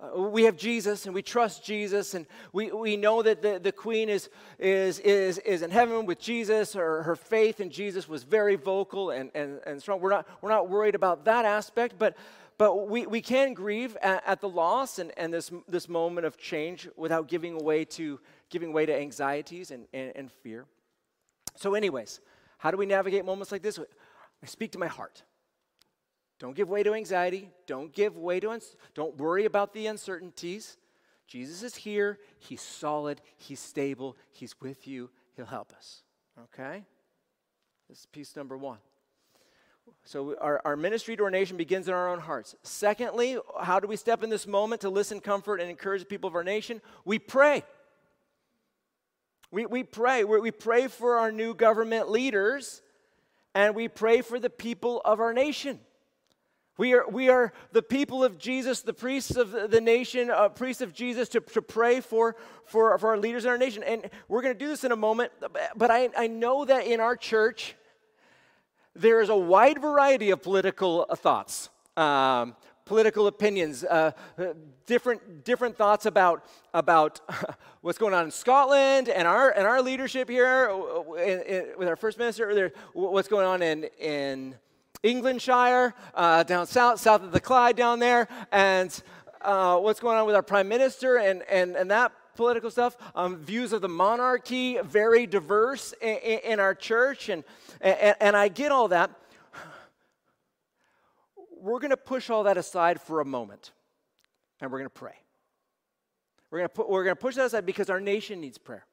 uh, 0.00 0.20
we 0.20 0.44
have 0.44 0.56
Jesus 0.56 1.06
and 1.06 1.14
we 1.14 1.22
trust 1.22 1.64
Jesus, 1.64 2.14
and 2.14 2.26
we, 2.52 2.70
we 2.70 2.96
know 2.96 3.22
that 3.22 3.42
the, 3.42 3.58
the 3.58 3.72
queen 3.72 4.08
is, 4.08 4.28
is, 4.58 5.00
is, 5.00 5.38
is 5.38 5.62
in 5.62 5.70
heaven 5.70 6.06
with 6.06 6.20
Jesus. 6.20 6.74
Her, 6.74 7.02
her 7.02 7.16
faith 7.16 7.60
in 7.60 7.70
Jesus 7.70 8.08
was 8.08 8.22
very 8.22 8.54
vocal 8.54 9.10
and, 9.10 9.30
and, 9.34 9.60
and 9.66 9.80
strong. 9.80 10.00
We're 10.00 10.10
not, 10.10 10.28
we're 10.40 10.50
not 10.50 10.68
worried 10.68 10.94
about 10.94 11.24
that 11.24 11.44
aspect, 11.44 11.96
but, 11.98 12.16
but 12.58 12.88
we, 12.88 13.06
we 13.06 13.20
can 13.20 13.54
grieve 13.54 13.96
at, 14.02 14.22
at 14.26 14.40
the 14.40 14.48
loss 14.48 14.98
and, 14.98 15.12
and 15.16 15.34
this, 15.34 15.50
this 15.68 15.88
moment 15.88 16.26
of 16.26 16.36
change 16.36 16.88
without 16.96 17.26
giving 17.26 17.58
way 17.58 17.84
to, 17.84 18.20
giving 18.50 18.72
way 18.72 18.86
to 18.86 18.94
anxieties 18.94 19.72
and, 19.72 19.86
and, 19.92 20.12
and 20.14 20.30
fear. 20.30 20.66
So, 21.56 21.74
anyways, 21.74 22.20
how 22.58 22.70
do 22.70 22.76
we 22.76 22.86
navigate 22.86 23.24
moments 23.24 23.50
like 23.50 23.62
this? 23.62 23.80
I 23.80 24.46
speak 24.46 24.70
to 24.72 24.78
my 24.78 24.86
heart. 24.86 25.22
Don't 26.38 26.54
give 26.54 26.68
way 26.68 26.82
to 26.82 26.94
anxiety. 26.94 27.50
Don't 27.66 27.92
give 27.92 28.16
way 28.16 28.40
to, 28.40 28.60
don't 28.94 29.16
worry 29.16 29.44
about 29.44 29.72
the 29.72 29.86
uncertainties. 29.86 30.76
Jesus 31.26 31.62
is 31.62 31.74
here. 31.74 32.18
He's 32.38 32.62
solid. 32.62 33.20
He's 33.36 33.60
stable. 33.60 34.16
He's 34.30 34.54
with 34.60 34.86
you. 34.86 35.10
He'll 35.36 35.46
help 35.46 35.72
us. 35.76 36.02
Okay? 36.44 36.84
This 37.88 38.00
is 38.00 38.06
piece 38.06 38.36
number 38.36 38.56
one. 38.56 38.78
So, 40.04 40.36
our, 40.38 40.60
our 40.64 40.76
ministry 40.76 41.16
to 41.16 41.24
our 41.24 41.30
nation 41.30 41.56
begins 41.56 41.88
in 41.88 41.94
our 41.94 42.10
own 42.10 42.20
hearts. 42.20 42.54
Secondly, 42.62 43.38
how 43.60 43.80
do 43.80 43.88
we 43.88 43.96
step 43.96 44.22
in 44.22 44.30
this 44.30 44.46
moment 44.46 44.82
to 44.82 44.90
listen, 44.90 45.20
comfort, 45.20 45.60
and 45.60 45.70
encourage 45.70 46.02
the 46.02 46.06
people 46.06 46.28
of 46.28 46.34
our 46.34 46.44
nation? 46.44 46.82
We 47.04 47.18
pray. 47.18 47.62
We, 49.50 49.64
we 49.64 49.82
pray. 49.82 50.24
We, 50.24 50.40
we 50.40 50.50
pray 50.50 50.88
for 50.88 51.16
our 51.16 51.32
new 51.32 51.54
government 51.54 52.10
leaders, 52.10 52.82
and 53.54 53.74
we 53.74 53.88
pray 53.88 54.20
for 54.20 54.38
the 54.38 54.50
people 54.50 55.00
of 55.04 55.20
our 55.20 55.32
nation. 55.32 55.80
We 56.78 56.94
are, 56.94 57.08
we 57.08 57.28
are 57.28 57.52
the 57.72 57.82
people 57.82 58.22
of 58.22 58.38
Jesus, 58.38 58.82
the 58.82 58.92
priests 58.94 59.34
of 59.34 59.50
the 59.50 59.80
nation, 59.80 60.30
uh, 60.30 60.48
priests 60.48 60.80
of 60.80 60.94
Jesus, 60.94 61.28
to, 61.30 61.40
to 61.40 61.60
pray 61.60 62.00
for, 62.00 62.36
for, 62.66 62.96
for 62.98 63.08
our 63.08 63.18
leaders 63.18 63.44
in 63.44 63.50
our 63.50 63.58
nation. 63.58 63.82
And 63.82 64.08
we're 64.28 64.42
going 64.42 64.54
to 64.54 64.58
do 64.58 64.68
this 64.68 64.84
in 64.84 64.92
a 64.92 64.96
moment, 64.96 65.32
but 65.76 65.90
I, 65.90 66.08
I 66.16 66.28
know 66.28 66.64
that 66.64 66.86
in 66.86 67.00
our 67.00 67.16
church, 67.16 67.74
there 68.94 69.20
is 69.20 69.28
a 69.28 69.36
wide 69.36 69.80
variety 69.80 70.30
of 70.30 70.40
political 70.40 71.04
thoughts. 71.16 71.68
Um, 71.96 72.54
political 72.84 73.26
opinions, 73.26 73.82
uh, 73.82 74.12
different, 74.86 75.44
different 75.44 75.76
thoughts 75.76 76.06
about, 76.06 76.46
about 76.72 77.20
what's 77.80 77.98
going 77.98 78.14
on 78.14 78.24
in 78.24 78.30
Scotland 78.30 79.08
and 79.08 79.26
our, 79.26 79.50
and 79.50 79.66
our 79.66 79.82
leadership 79.82 80.30
here 80.30 80.70
uh, 80.70 81.02
with 81.76 81.88
our 81.88 81.96
first 81.96 82.18
minister, 82.18 82.72
what's 82.94 83.28
going 83.28 83.46
on 83.46 83.62
in, 83.62 83.84
in 84.00 84.54
Englandshire, 85.02 85.94
uh, 86.14 86.42
down 86.42 86.66
south, 86.66 87.00
south 87.00 87.22
of 87.22 87.32
the 87.32 87.40
Clyde 87.40 87.76
down 87.76 87.98
there, 87.98 88.28
and 88.50 89.02
uh, 89.42 89.78
what's 89.78 90.00
going 90.00 90.16
on 90.16 90.26
with 90.26 90.34
our 90.34 90.42
prime 90.42 90.68
minister 90.68 91.16
and, 91.16 91.42
and, 91.48 91.76
and 91.76 91.90
that 91.90 92.12
political 92.34 92.70
stuff. 92.70 92.96
Um, 93.14 93.36
views 93.36 93.72
of 93.72 93.82
the 93.82 93.88
monarchy, 93.88 94.78
very 94.84 95.26
diverse 95.26 95.92
in, 96.00 96.16
in 96.16 96.60
our 96.60 96.74
church, 96.74 97.28
and, 97.28 97.44
and, 97.80 98.16
and 98.20 98.36
I 98.36 98.48
get 98.48 98.72
all 98.72 98.88
that. 98.88 99.10
We're 101.60 101.80
going 101.80 101.90
to 101.90 101.96
push 101.96 102.30
all 102.30 102.44
that 102.44 102.56
aside 102.56 103.00
for 103.00 103.20
a 103.20 103.24
moment, 103.24 103.72
and 104.60 104.70
we're 104.70 104.78
going 104.78 104.86
to 104.86 104.90
pray. 104.90 105.16
We're 106.50 106.68
going 106.68 107.04
to, 107.08 107.16
push 107.16 107.34
that 107.34 107.46
aside 107.46 107.66
because 107.66 107.90
our 107.90 108.00
nation 108.00 108.40
needs 108.40 108.56
prayer. 108.56 108.86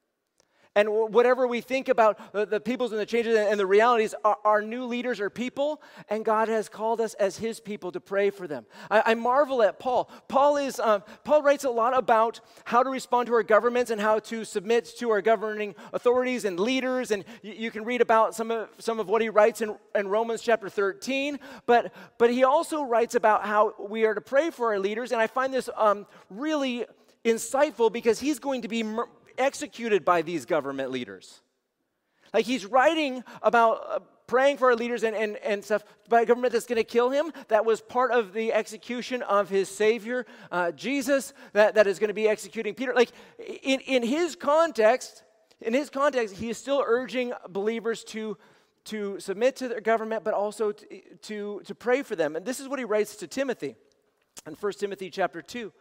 And 0.76 0.90
whatever 0.90 1.48
we 1.48 1.62
think 1.62 1.88
about 1.88 2.34
the 2.34 2.60
peoples 2.60 2.92
and 2.92 3.00
the 3.00 3.06
changes 3.06 3.38
and 3.38 3.58
the 3.58 3.66
realities, 3.66 4.14
our, 4.24 4.62
new 4.62 4.86
leaders 4.86 5.22
are 5.22 5.30
people, 5.30 5.82
and 6.10 6.26
God 6.26 6.50
has 6.50 6.68
called 6.68 7.00
us 7.00 7.14
as 7.14 7.38
His 7.38 7.62
people 7.62 7.94
to 7.94 8.02
pray 8.02 8.30
for 8.30 8.46
them. 8.46 8.66
I, 8.92 9.14
marvel 9.16 9.64
at 9.64 9.80
Paul. 9.80 10.10
Paul 10.28 10.58
is 10.58 10.80
um, 10.80 11.04
Paul 11.24 11.44
writes 11.44 11.64
a 11.64 11.70
lot 11.70 11.98
about 11.98 12.42
how 12.66 12.84
to 12.84 12.90
respond 12.90 13.28
to 13.28 13.34
our 13.34 13.44
governments 13.44 13.90
and 13.90 14.02
how 14.02 14.20
to 14.20 14.44
submit 14.44 14.86
to 14.98 15.10
our 15.12 15.22
governing 15.22 15.76
authorities 15.94 16.44
and 16.44 16.60
leaders. 16.60 17.12
And 17.12 17.24
you, 17.42 17.54
you 17.54 17.72
can 17.72 17.86
read 17.86 18.02
about 18.02 18.36
some 18.36 18.52
of 18.52 18.70
some 18.78 19.00
of 19.00 19.08
what 19.08 19.22
he 19.22 19.30
writes 19.30 19.62
in, 19.62 19.76
in 19.94 20.08
Romans 20.10 20.42
chapter 20.42 20.68
13. 20.68 21.40
But 21.66 21.94
but 22.18 22.32
he 22.32 22.44
also 22.44 22.84
writes 22.84 23.16
about 23.16 23.46
how 23.46 23.74
we 23.80 24.06
are 24.06 24.14
to 24.14 24.22
pray 24.22 24.50
for 24.50 24.74
our 24.74 24.80
leaders. 24.80 25.12
And 25.12 25.22
I 25.22 25.28
find 25.28 25.54
this 25.54 25.70
um, 25.78 26.06
really 26.30 26.86
insightful 27.24 27.92
because 27.92 28.20
he's 28.20 28.40
going 28.40 28.62
to 28.62 28.68
be 28.68 28.84
executed 29.38 30.06
by 30.06 30.22
these 30.22 30.46
government 30.46 30.92
leaders. 30.92 31.42
Like 32.34 32.46
he's 32.46 32.66
writing 32.66 33.24
about 33.42 33.86
uh, 33.88 34.00
praying 34.28 34.58
for 34.58 34.70
our 34.70 34.76
leaders 34.76 35.04
and, 35.04 35.16
and, 35.16 35.38
and 35.38 35.64
stuff 35.64 35.84
by 36.10 36.22
a 36.22 36.26
government 36.26 36.54
that's 36.54 36.66
going 36.66 36.78
to 36.78 36.84
kill 36.84 37.10
him. 37.10 37.32
That 37.48 37.66
was 37.66 37.82
part 37.82 38.12
of 38.12 38.34
the 38.34 38.54
execution 38.54 39.22
of 39.22 39.50
his 39.50 39.70
Savior, 39.70 40.26
uh, 40.52 40.72
Jesus, 40.72 41.34
that, 41.54 41.76
that 41.76 41.88
is 41.88 42.00
going 42.00 42.10
to 42.10 42.14
be 42.14 42.28
executing 42.28 42.74
Peter. 42.74 42.94
Like 42.94 43.12
in, 43.64 43.80
in 43.82 44.04
his 44.04 44.36
context, 44.36 45.24
in 45.62 45.74
his 45.74 45.90
context, 45.90 46.36
he 46.36 46.50
is 46.50 46.58
still 46.58 46.84
urging 46.86 47.34
believers 47.50 48.04
to, 48.06 48.38
to 48.86 49.20
submit 49.20 49.56
to 49.58 49.68
their 49.68 49.82
government, 49.82 50.24
but 50.24 50.34
also 50.34 50.72
to, 50.72 51.02
to, 51.24 51.62
to 51.66 51.76
pray 51.76 52.02
for 52.02 52.16
them. 52.16 52.36
And 52.36 52.46
this 52.46 52.60
is 52.60 52.68
what 52.68 52.80
he 52.80 52.86
writes 52.86 53.16
to 53.18 53.28
Timothy 53.28 53.76
in 54.46 54.54
1 54.54 54.74
Timothy 54.74 55.10
chapter 55.10 55.42
2 55.42 55.72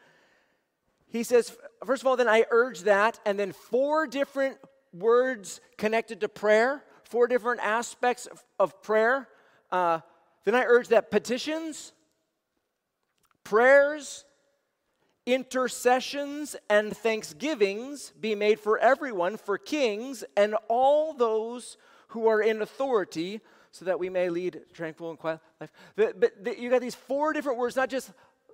he 1.15 1.23
says, 1.23 1.57
first 1.87 2.03
of 2.03 2.09
all, 2.09 2.17
then 2.17 2.29
I 2.29 2.45
urge 2.51 2.81
that, 2.81 3.21
and 3.25 3.39
then 3.39 3.53
four 3.53 4.09
different 4.09 4.59
words 4.93 5.61
connected 5.79 6.21
to 6.23 6.29
prayer, 6.29 6.83
four 7.05 7.29
different 7.29 7.61
aspects 7.63 8.27
of, 8.27 8.43
of 8.59 8.83
prayer. 8.83 9.29
Uh, 9.71 10.01
then 10.45 10.57
I 10.57 10.65
urge 10.65 10.89
that 10.89 11.13
petitions, 11.13 11.93
prayers, 13.45 14.25
intercessions, 15.25 16.57
and 16.69 16.97
thanksgivings 16.97 18.13
be 18.21 18.35
made 18.35 18.59
for 18.59 18.77
everyone, 18.79 19.37
for 19.37 19.57
kings, 19.57 20.25
and 20.37 20.57
all 20.69 21.15
those 21.15 21.77
who 22.09 22.27
are 22.27 22.43
in 22.43 22.61
authority, 22.61 23.41
so 23.71 23.85
that 23.85 24.01
we 24.01 24.11
may 24.11 24.31
lead 24.31 24.63
tranquil 24.73 25.11
and 25.11 25.19
quiet 25.19 25.39
life. 25.61 25.71
But, 25.95 26.21
but 26.21 26.59
you 26.59 26.71
got 26.71 26.81
these 26.81 26.97
four 26.97 27.33
different 27.33 27.59
words, 27.59 27.77
not 27.77 27.89
just 27.89 28.11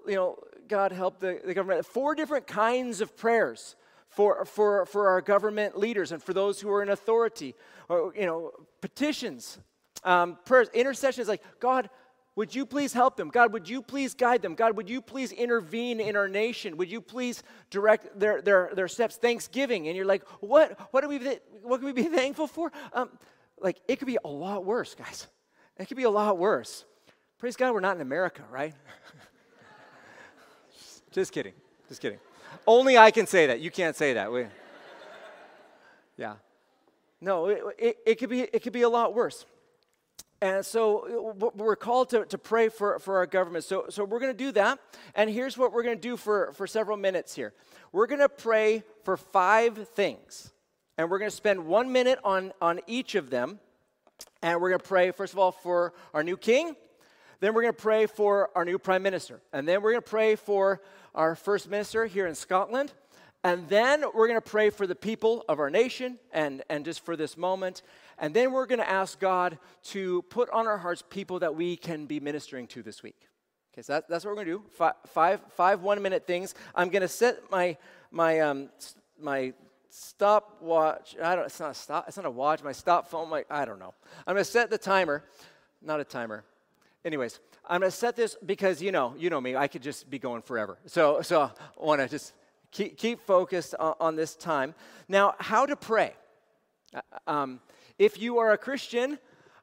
you 0.07 0.15
know, 0.15 0.39
God 0.69 0.93
help 0.93 1.19
the, 1.19 1.41
the 1.45 1.55
government. 1.55 1.85
Four 1.85 2.15
different 2.15 2.47
kinds 2.47 3.01
of 3.01 3.17
prayers 3.17 3.77
for, 4.09 4.45
for, 4.45 4.87
for 4.87 5.09
our 5.09 5.21
government 5.21 5.79
leaders 5.79 6.13
and 6.13 6.23
for 6.23 6.33
those 6.33 6.61
who 6.61 6.71
are 6.71 6.83
in 6.83 6.89
authority. 6.89 7.55
Or, 7.89 8.13
you 8.15 8.27
know, 8.27 8.53
petitions, 8.81 9.59
um, 10.05 10.39
prayers, 10.45 10.69
intercessions 10.75 11.29
like, 11.29 11.43
God, 11.61 11.91
would 12.37 12.55
you 12.55 12.65
please 12.65 12.93
help 12.93 13.17
them? 13.17 13.29
God, 13.29 13.53
would 13.53 13.69
you 13.69 13.83
please 13.83 14.15
guide 14.15 14.43
them? 14.43 14.55
God, 14.55 14.77
would 14.77 14.89
you 14.89 15.03
please 15.03 15.33
intervene 15.33 16.01
in 16.01 16.17
our 16.17 16.29
nation? 16.29 16.77
Would 16.77 16.91
you 16.91 17.01
please 17.01 17.43
direct 17.71 18.19
their, 18.19 18.41
their, 18.41 18.71
their 18.75 18.89
steps? 18.89 19.17
Thanksgiving. 19.17 19.89
And 19.89 19.97
you're 19.97 20.07
like, 20.07 20.27
what, 20.41 20.79
what, 20.93 21.03
do 21.03 21.09
we, 21.09 21.19
what 21.63 21.79
can 21.79 21.87
we 21.87 21.93
be 21.93 22.03
thankful 22.17 22.47
for? 22.47 22.73
Um, 22.93 23.11
like, 23.61 23.81
it 23.89 23.97
could 23.97 24.07
be 24.07 24.19
a 24.25 24.29
lot 24.29 24.65
worse, 24.65 24.95
guys. 24.95 25.27
It 25.79 25.87
could 25.89 25.97
be 25.97 26.05
a 26.05 26.11
lot 26.11 26.39
worse. 26.39 26.85
Praise 27.39 27.57
God, 27.57 27.73
we're 27.73 27.81
not 27.81 27.97
in 27.97 28.03
America, 28.03 28.43
right? 28.51 28.75
Just 31.13 31.33
kidding. 31.33 31.55
Just 31.89 32.01
kidding. 32.01 32.19
Only 32.67 32.97
I 32.97 33.11
can 33.11 33.27
say 33.27 33.47
that. 33.47 33.61
You 33.61 33.71
can't 33.71 33.97
say 33.97 34.15
that. 34.15 34.31
We, 34.31 34.47
yeah. 36.17 36.35
No, 37.21 37.47
it, 37.47 37.63
it, 37.79 37.97
it, 38.07 38.15
could 38.17 38.31
be, 38.31 38.41
it 38.41 38.63
could 38.63 38.73
be 38.73 38.83
a 38.83 38.89
lot 38.89 39.15
worse. 39.15 39.45
And 40.43 40.65
so 40.65 41.35
we're 41.55 41.77
called 41.77 42.11
to, 42.11 42.25
to 42.25 42.39
pray 42.39 42.71
for, 42.71 42.99
for 42.99 43.19
our 43.19 43.27
government. 43.27 43.65
So, 43.65 43.87
so 43.91 44.05
we're 44.05 44.21
going 44.21 44.33
to 44.33 44.39
do 44.39 44.53
that. 44.53 44.79
And 45.15 45.29
here's 45.29 45.59
what 45.59 45.73
we're 45.73 45.83
going 45.83 45.97
to 45.97 46.01
do 46.01 46.17
for, 46.17 46.53
for 46.55 46.67
several 46.67 46.97
minutes 46.97 47.35
here 47.35 47.53
we're 47.93 48.07
going 48.07 48.21
to 48.21 48.29
pray 48.29 48.85
for 49.05 49.17
five 49.17 49.89
things. 49.89 50.53
And 50.97 51.11
we're 51.11 51.19
going 51.19 51.31
to 51.31 51.37
spend 51.37 51.67
one 51.67 51.93
minute 51.93 52.19
on, 52.25 52.53
on 52.61 52.81
each 52.87 53.15
of 53.15 53.31
them. 53.31 53.59
And 54.43 54.61
we're 54.61 54.69
going 54.71 54.81
to 54.81 54.87
pray, 54.87 55.11
first 55.11 55.33
of 55.33 55.39
all, 55.39 55.51
for 55.51 55.93
our 56.15 56.23
new 56.23 56.37
king. 56.37 56.77
Then 57.41 57.55
we're 57.55 57.63
going 57.63 57.75
to 57.75 57.83
pray 57.83 58.07
for 58.07 58.51
our 58.55 58.65
new 58.65 58.79
prime 58.79 59.03
minister. 59.03 59.41
And 59.53 59.67
then 59.67 59.83
we're 59.83 59.93
going 59.93 60.03
to 60.03 60.11
pray 60.11 60.37
for 60.37 60.83
our 61.15 61.35
first 61.35 61.69
minister 61.69 62.07
here 62.07 62.27
in 62.27 62.35
Scotland. 62.35 62.93
And 63.43 63.67
then 63.71 64.05
we're 64.15 64.29
going 64.29 64.41
to 64.41 64.51
pray 64.51 64.69
for 64.69 64.87
the 64.87 64.95
people 64.95 65.45
of 65.49 65.59
our 65.59 65.71
nation 65.71 66.19
and, 66.33 66.63
and 66.69 66.85
just 66.85 67.03
for 67.03 67.17
this 67.17 67.39
moment. 67.39 67.83
And 68.19 68.35
then 68.35 68.53
we're 68.53 68.67
going 68.67 68.81
to 68.81 68.89
ask 68.89 69.19
God 69.19 69.59
to 69.85 70.21
put 70.23 70.51
on 70.51 70.67
our 70.67 70.77
hearts 70.77 71.03
people 71.09 71.39
that 71.39 71.55
we 71.55 71.77
can 71.77 72.05
be 72.05 72.21
ministering 72.21 72.67
to 72.69 72.83
this 72.83 73.03
week. 73.03 73.17
Okay, 73.73 73.81
so 73.81 73.95
that, 73.95 74.09
that's 74.11 74.25
what 74.27 74.33
we're 74.33 74.45
going 74.45 74.47
to 74.47 74.53
do. 74.53 74.63
Five, 74.73 74.95
five, 75.07 75.41
five 75.57 75.81
one 75.81 76.03
minute 76.03 76.27
things. 76.27 76.55
I'm 76.75 76.91
going 76.91 77.01
to 77.01 77.09
set 77.09 77.51
my, 77.51 77.79
my, 78.11 78.41
um, 78.41 78.69
my 79.19 79.55
stopwatch. 79.89 81.17
I 81.23 81.35
don't, 81.35 81.47
it's 81.47 81.61
not 81.61 81.71
a 81.71 81.75
stop, 81.75 82.05
it's 82.09 82.19
not 82.19 82.27
a 82.27 82.31
watch, 82.31 82.63
my 82.63 82.73
stop 82.73 83.09
phone, 83.09 83.31
my, 83.31 83.45
I 83.49 83.65
don't 83.65 83.79
know. 83.79 83.95
I'm 84.27 84.35
going 84.35 84.45
to 84.45 84.51
set 84.51 84.69
the 84.69 84.79
timer, 84.79 85.25
not 85.81 86.01
a 86.01 86.05
timer. 86.05 86.45
Anyways, 87.05 87.41
I'm 87.67 87.81
going 87.81 87.91
to 87.91 87.97
set 87.97 88.17
this 88.17 88.37
because 88.45 88.83
you 88.83 88.93
know, 88.93 89.15
you 89.17 89.31
know 89.31 89.41
me, 89.41 89.57
I 89.57 89.69
could 89.69 89.83
just 89.83 90.11
be 90.11 90.19
going 90.19 90.43
forever. 90.43 90.79
So, 90.87 91.23
so 91.23 91.43
I 91.43 91.51
want 91.77 92.01
to 92.01 92.09
just 92.09 92.35
keep, 92.71 92.99
keep 92.99 93.21
focused 93.21 93.75
on, 93.79 93.95
on, 94.01 94.17
this 94.17 94.35
time. 94.37 94.75
Now, 95.09 95.35
how 95.39 95.65
to 95.65 95.77
pray. 95.77 96.15
Uh, 96.95 97.01
um, 97.27 97.61
if 97.99 98.21
you 98.21 98.39
are 98.39 98.53
a 98.53 98.59
Christian, 98.59 99.19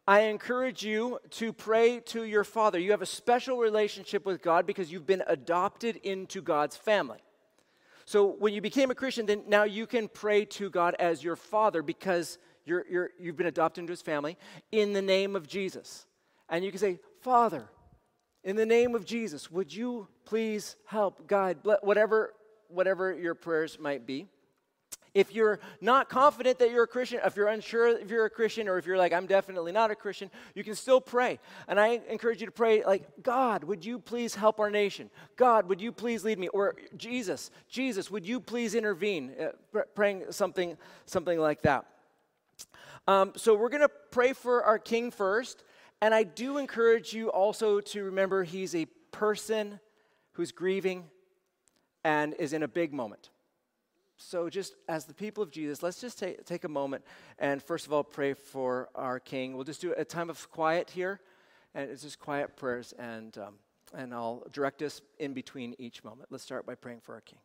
I 0.08 0.22
encourage 0.22 0.84
you 0.84 1.20
to 1.32 1.54
pray 1.54 2.00
to 2.08 2.24
your 2.24 2.44
Father. 2.44 2.80
You 2.80 2.92
have 2.92 3.02
a 3.02 3.08
special 3.08 3.58
relationship 3.58 4.26
with 4.26 4.42
God 4.42 4.66
because 4.66 4.92
you've 4.92 5.06
been 5.06 5.24
adopted 5.28 5.98
into 5.98 6.42
God's 6.42 6.76
family. 6.76 7.20
So 8.06 8.26
when 8.26 8.54
you 8.54 8.62
became 8.62 8.90
a 8.90 8.96
Christian, 8.96 9.26
then 9.26 9.44
now 9.48 9.64
you 9.64 9.86
can 9.86 10.08
pray 10.08 10.46
to 10.46 10.70
God 10.70 10.96
as 10.98 11.24
your 11.24 11.36
Father 11.36 11.84
because 11.84 12.38
you're, 12.66 12.86
you're, 12.90 13.10
you've 13.20 13.36
been 13.36 13.48
adopted 13.48 13.84
into 13.84 13.92
His 13.92 14.02
family 14.02 14.38
in 14.72 14.94
the 14.94 15.02
name 15.02 15.36
of 15.36 15.46
Jesus. 15.46 16.06
And 16.50 16.64
you 16.64 16.72
can 16.72 16.80
say, 16.80 17.00
Father, 17.28 17.68
in 18.46 18.56
the 18.56 18.66
name 18.66 18.96
of 18.96 19.04
Jesus, 19.04 19.52
would 19.52 19.74
you 19.74 20.08
please 20.24 20.78
help, 20.86 21.28
guide, 21.28 21.58
whatever, 21.82 22.34
whatever 22.70 23.14
your 23.14 23.36
prayers 23.36 23.78
might 23.82 24.08
be? 24.08 24.28
If 25.14 25.36
you're 25.36 25.60
not 25.82 26.08
confident 26.08 26.58
that 26.60 26.72
you're 26.72 26.86
a 26.86 26.88
Christian, 26.88 27.20
if 27.26 27.36
you're 27.36 27.50
unsure 27.50 27.90
if 28.00 28.10
you're 28.10 28.24
a 28.24 28.30
Christian, 28.30 28.70
or 28.70 28.78
if 28.78 28.86
you're 28.86 28.98
like, 28.98 29.12
I'm 29.12 29.26
definitely 29.26 29.74
not 29.74 29.92
a 29.92 29.96
Christian, 29.96 30.32
you 30.56 30.64
can 30.64 30.74
still 30.74 31.02
pray. 31.02 31.38
And 31.68 31.78
I 31.78 32.00
encourage 32.10 32.40
you 32.40 32.46
to 32.46 32.52
pray, 32.54 32.86
like, 32.86 33.04
God, 33.22 33.66
would 33.66 33.84
you 33.84 34.00
please 34.00 34.34
help 34.34 34.62
our 34.62 34.70
nation? 34.70 35.10
God, 35.36 35.68
would 35.68 35.82
you 35.82 35.92
please 35.92 36.24
lead 36.24 36.40
me? 36.40 36.48
Or 36.48 36.76
Jesus, 36.96 37.52
Jesus, 37.68 38.10
would 38.10 38.26
you 38.26 38.40
please 38.40 38.74
intervene? 38.74 39.34
Uh, 39.38 39.82
praying 39.96 40.24
something, 40.30 40.78
something 41.06 41.38
like 41.38 41.62
that. 41.64 41.88
Um, 43.06 43.34
so 43.36 43.54
we're 43.54 43.68
going 43.68 43.82
to 43.82 43.92
pray 44.12 44.32
for 44.32 44.64
our 44.64 44.80
King 44.80 45.12
first, 45.12 45.66
And 46.02 46.14
I 46.14 46.24
do 46.24 46.58
encourage 46.58 47.14
you 47.14 47.30
also 47.30 47.80
to 47.80 48.04
remember 48.04 48.44
he's 48.44 48.76
a 48.76 48.86
person 49.12 49.80
who's 50.34 50.52
grieving 50.52 51.06
and 52.04 52.36
is 52.36 52.54
in 52.54 52.64
a 52.64 52.68
big 52.68 52.94
moment. 52.94 53.30
So, 54.20 54.50
just 54.50 54.76
as 54.88 55.06
the 55.06 55.14
people 55.14 55.44
of 55.44 55.52
Jesus, 55.52 55.84
let's 55.84 56.02
just 56.02 56.18
take, 56.18 56.44
take 56.46 56.64
a 56.64 56.70
moment 56.70 57.04
and 57.38 57.62
first 57.62 57.86
of 57.86 57.94
all 57.94 58.04
pray 58.04 58.34
for 58.34 58.90
our 58.96 59.20
King. 59.20 59.54
We'll 59.54 59.64
just 59.64 59.82
do 59.82 59.94
a 59.96 60.04
time 60.04 60.30
of 60.30 60.50
quiet 60.50 60.90
here, 60.90 61.20
and 61.76 61.90
it's 61.90 62.02
just 62.02 62.18
quiet 62.20 62.56
prayers, 62.56 62.94
and, 62.98 63.38
um, 63.38 63.54
and 63.94 64.14
I'll 64.14 64.44
direct 64.52 64.82
us 64.82 65.02
in 65.20 65.34
between 65.34 65.76
each 65.78 66.04
moment. 66.04 66.30
Let's 66.32 66.44
start 66.44 66.66
by 66.66 66.74
praying 66.74 67.02
for 67.02 67.14
our 67.14 67.22
King. 67.22 67.40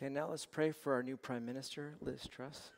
Okay, 0.00 0.08
now 0.08 0.28
let's 0.30 0.46
pray 0.46 0.70
for 0.70 0.92
our 0.92 1.02
new 1.02 1.16
Prime 1.16 1.44
Minister, 1.44 1.96
Liz 2.00 2.24
Truss. 2.30 2.70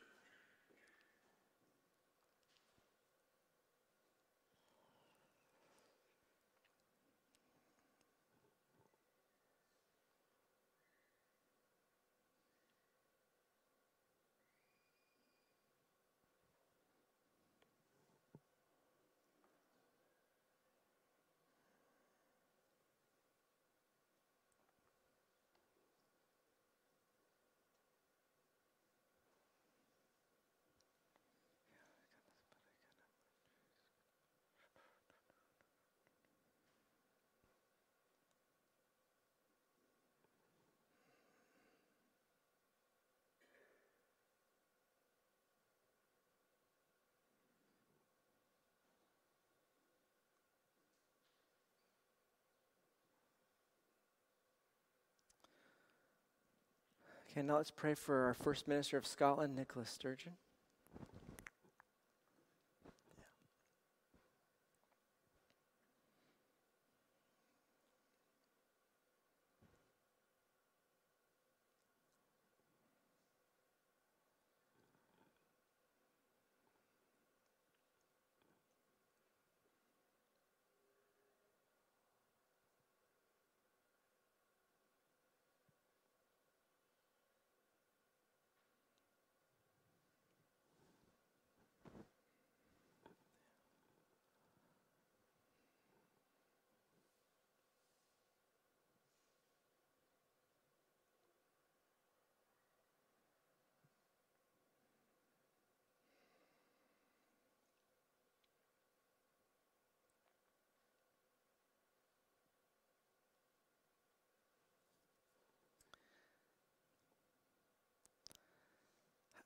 Okay, 57.31 57.47
now 57.47 57.59
let's 57.59 57.71
pray 57.71 57.95
for 57.95 58.27
our 58.27 58.35
First 58.35 58.67
Minister 58.67 58.97
of 58.97 59.07
Scotland, 59.07 59.55
Nicola 59.55 59.87
Sturgeon. 59.87 60.33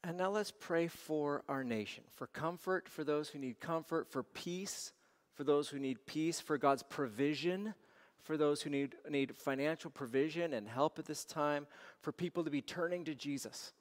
And 0.06 0.18
now 0.18 0.30
let's 0.30 0.52
pray 0.52 0.86
for 0.86 1.42
our 1.48 1.64
nation, 1.64 2.04
for 2.14 2.26
comfort 2.26 2.88
for 2.88 3.04
those 3.04 3.30
who 3.30 3.38
need 3.38 3.58
comfort, 3.58 4.10
for 4.10 4.22
peace 4.22 4.92
for 5.34 5.42
those 5.42 5.68
who 5.68 5.80
need 5.80 6.06
peace, 6.06 6.40
for 6.40 6.56
God's 6.58 6.84
provision 6.84 7.74
for 8.24 8.36
those 8.38 8.62
who 8.62 8.70
need, 8.70 8.94
need 9.08 9.36
financial 9.36 9.90
provision 9.90 10.54
and 10.54 10.66
help 10.66 10.98
at 10.98 11.04
this 11.04 11.24
time, 11.24 11.66
for 12.00 12.10
people 12.10 12.42
to 12.42 12.50
be 12.50 12.62
turning 12.62 13.04
to 13.04 13.14
Jesus. 13.14 13.72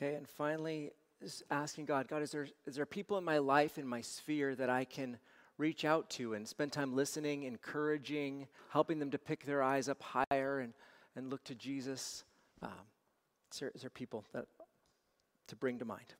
Okay, 0.00 0.14
and 0.14 0.28
finally, 0.28 0.92
asking 1.50 1.86
God, 1.86 2.06
God, 2.06 2.22
is 2.22 2.30
there, 2.30 2.46
is 2.68 2.76
there 2.76 2.86
people 2.86 3.18
in 3.18 3.24
my 3.24 3.38
life, 3.38 3.78
in 3.78 3.86
my 3.86 4.00
sphere, 4.00 4.54
that 4.54 4.70
I 4.70 4.84
can 4.84 5.18
reach 5.56 5.84
out 5.84 6.08
to 6.10 6.34
and 6.34 6.46
spend 6.46 6.70
time 6.70 6.94
listening, 6.94 7.42
encouraging, 7.42 8.46
helping 8.70 9.00
them 9.00 9.10
to 9.10 9.18
pick 9.18 9.44
their 9.44 9.60
eyes 9.60 9.88
up 9.88 10.00
higher 10.00 10.60
and, 10.60 10.72
and 11.16 11.30
look 11.30 11.42
to 11.44 11.56
Jesus? 11.56 12.22
Um, 12.62 12.70
is, 13.52 13.58
there, 13.58 13.72
is 13.74 13.80
there 13.80 13.90
people 13.90 14.24
that 14.32 14.46
to 15.48 15.56
bring 15.56 15.80
to 15.80 15.84
mind? 15.84 16.14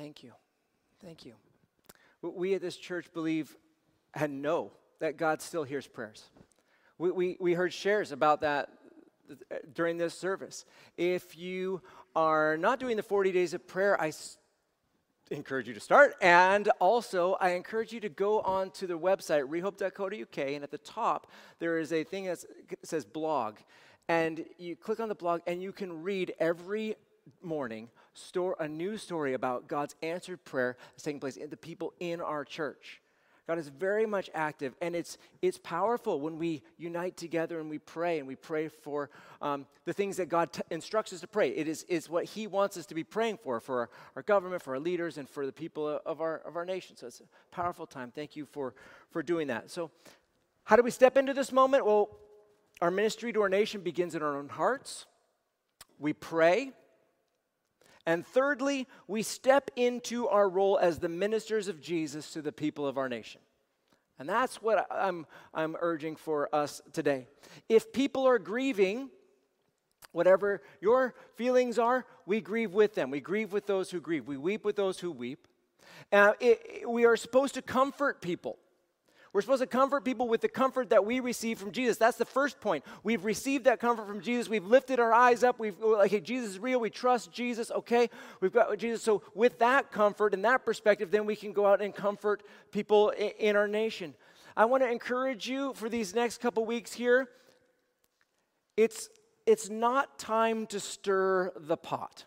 Thank 0.00 0.22
you. 0.22 0.32
Thank 1.04 1.26
you. 1.26 1.34
We 2.22 2.54
at 2.54 2.62
this 2.62 2.78
church 2.78 3.12
believe 3.12 3.54
and 4.14 4.40
know 4.40 4.72
that 4.98 5.18
God 5.18 5.42
still 5.42 5.62
hears 5.62 5.86
prayers. 5.86 6.24
We, 6.96 7.10
we, 7.10 7.36
we 7.38 7.52
heard 7.52 7.70
shares 7.70 8.10
about 8.10 8.40
that 8.40 8.70
during 9.74 9.98
this 9.98 10.14
service. 10.14 10.64
If 10.96 11.36
you 11.36 11.82
are 12.16 12.56
not 12.56 12.80
doing 12.80 12.96
the 12.96 13.02
40 13.02 13.30
days 13.30 13.52
of 13.52 13.66
prayer, 13.66 14.00
I 14.00 14.12
encourage 15.30 15.68
you 15.68 15.74
to 15.74 15.80
start. 15.80 16.14
And 16.22 16.70
also, 16.78 17.34
I 17.34 17.50
encourage 17.50 17.92
you 17.92 18.00
to 18.00 18.08
go 18.08 18.40
on 18.40 18.70
to 18.70 18.86
the 18.86 18.98
website, 18.98 19.46
rehope.co.uk, 19.50 20.38
and 20.38 20.64
at 20.64 20.70
the 20.70 20.78
top, 20.78 21.30
there 21.58 21.78
is 21.78 21.92
a 21.92 22.04
thing 22.04 22.24
that 22.24 22.42
says 22.84 23.04
blog. 23.04 23.58
And 24.08 24.46
you 24.56 24.76
click 24.76 24.98
on 24.98 25.10
the 25.10 25.14
blog, 25.14 25.42
and 25.46 25.62
you 25.62 25.72
can 25.72 26.02
read 26.02 26.32
every 26.40 26.96
morning 27.42 27.88
store 28.14 28.56
a 28.58 28.68
new 28.68 28.96
story 28.96 29.34
about 29.34 29.68
God's 29.68 29.94
answered 30.02 30.44
prayer 30.44 30.76
that's 30.92 31.02
taking 31.02 31.20
place 31.20 31.36
in 31.36 31.50
the 31.50 31.56
people 31.56 31.94
in 32.00 32.20
our 32.20 32.44
church. 32.44 33.00
God 33.46 33.58
is 33.58 33.68
very 33.68 34.06
much 34.06 34.30
active, 34.32 34.74
and 34.80 34.94
it's, 34.94 35.18
it's 35.42 35.58
powerful 35.58 36.20
when 36.20 36.38
we 36.38 36.62
unite 36.78 37.16
together 37.16 37.58
and 37.58 37.68
we 37.68 37.78
pray 37.78 38.20
and 38.20 38.28
we 38.28 38.36
pray 38.36 38.68
for 38.68 39.10
um, 39.42 39.66
the 39.86 39.92
things 39.92 40.18
that 40.18 40.28
God 40.28 40.52
t- 40.52 40.62
instructs 40.70 41.12
us 41.12 41.20
to 41.22 41.26
pray. 41.26 41.48
It 41.50 41.66
is, 41.66 41.82
is 41.88 42.08
what 42.08 42.26
He 42.26 42.46
wants 42.46 42.76
us 42.76 42.86
to 42.86 42.94
be 42.94 43.02
praying 43.02 43.38
for, 43.42 43.58
for 43.58 43.80
our, 43.80 43.90
our, 44.14 44.22
government, 44.22 44.62
for 44.62 44.74
our 44.74 44.78
leaders, 44.78 45.18
and 45.18 45.28
for 45.28 45.46
the 45.46 45.52
people 45.52 46.00
of 46.06 46.20
our, 46.20 46.38
of 46.46 46.54
our 46.54 46.64
nation. 46.64 46.96
So 46.96 47.08
it's 47.08 47.20
a 47.20 47.24
powerful 47.52 47.86
time. 47.86 48.12
Thank 48.14 48.36
you 48.36 48.44
for, 48.44 48.74
for 49.10 49.20
doing 49.20 49.48
that. 49.48 49.68
So, 49.68 49.90
how 50.62 50.76
do 50.76 50.84
we 50.84 50.92
step 50.92 51.16
into 51.16 51.34
this 51.34 51.50
moment? 51.50 51.84
Well, 51.84 52.08
our 52.80 52.92
ministry 52.92 53.32
to 53.32 53.42
our 53.42 53.48
nation 53.48 53.80
begins 53.80 54.14
in 54.14 54.22
our 54.22 54.36
own 54.36 54.48
hearts. 54.48 55.06
We 55.98 56.12
pray, 56.12 56.70
and 58.06 58.26
thirdly, 58.26 58.86
we 59.06 59.22
step 59.22 59.70
into 59.76 60.26
our 60.28 60.48
role 60.48 60.78
as 60.78 60.98
the 60.98 61.08
ministers 61.08 61.68
of 61.68 61.80
Jesus 61.80 62.32
to 62.32 62.42
the 62.42 62.52
people 62.52 62.86
of 62.86 62.98
our 62.98 63.08
nation. 63.08 63.40
And 64.18 64.28
that's 64.28 64.60
what 64.60 64.86
I'm, 64.90 65.26
I'm 65.54 65.76
urging 65.80 66.16
for 66.16 66.54
us 66.54 66.82
today. 66.92 67.26
If 67.68 67.92
people 67.92 68.26
are 68.26 68.38
grieving, 68.38 69.10
whatever 70.12 70.62
your 70.80 71.14
feelings 71.36 71.78
are, 71.78 72.04
we 72.26 72.40
grieve 72.40 72.72
with 72.74 72.94
them. 72.94 73.10
We 73.10 73.20
grieve 73.20 73.52
with 73.52 73.66
those 73.66 73.90
who 73.90 74.00
grieve. 74.00 74.26
We 74.26 74.36
weep 74.36 74.64
with 74.64 74.76
those 74.76 74.98
who 74.98 75.10
weep. 75.10 75.46
Uh, 76.12 76.32
it, 76.40 76.88
we 76.88 77.04
are 77.04 77.16
supposed 77.16 77.54
to 77.54 77.62
comfort 77.62 78.20
people. 78.20 78.58
We're 79.32 79.42
supposed 79.42 79.62
to 79.62 79.68
comfort 79.68 80.04
people 80.04 80.26
with 80.26 80.40
the 80.40 80.48
comfort 80.48 80.90
that 80.90 81.04
we 81.04 81.20
receive 81.20 81.58
from 81.58 81.70
Jesus. 81.70 81.96
That's 81.96 82.16
the 82.16 82.24
first 82.24 82.60
point. 82.60 82.84
We've 83.04 83.24
received 83.24 83.64
that 83.64 83.78
comfort 83.78 84.08
from 84.08 84.20
Jesus. 84.20 84.48
We've 84.48 84.64
lifted 84.64 84.98
our 84.98 85.12
eyes 85.12 85.44
up. 85.44 85.60
We've 85.60 85.78
like, 85.78 86.10
hey, 86.10 86.20
Jesus 86.20 86.50
is 86.50 86.58
real. 86.58 86.80
We 86.80 86.90
trust 86.90 87.30
Jesus. 87.30 87.70
Okay, 87.70 88.10
we've 88.40 88.52
got 88.52 88.76
Jesus. 88.76 89.02
So 89.02 89.22
with 89.34 89.60
that 89.60 89.92
comfort 89.92 90.34
and 90.34 90.44
that 90.44 90.64
perspective, 90.64 91.12
then 91.12 91.26
we 91.26 91.36
can 91.36 91.52
go 91.52 91.64
out 91.64 91.80
and 91.80 91.94
comfort 91.94 92.42
people 92.72 93.10
in, 93.10 93.30
in 93.38 93.56
our 93.56 93.68
nation. 93.68 94.14
I 94.56 94.64
want 94.64 94.82
to 94.82 94.90
encourage 94.90 95.48
you 95.48 95.74
for 95.74 95.88
these 95.88 96.12
next 96.12 96.40
couple 96.40 96.64
weeks 96.64 96.92
here. 96.92 97.28
It's 98.76 99.08
it's 99.46 99.70
not 99.70 100.18
time 100.18 100.66
to 100.68 100.80
stir 100.80 101.52
the 101.56 101.76
pot. 101.76 102.24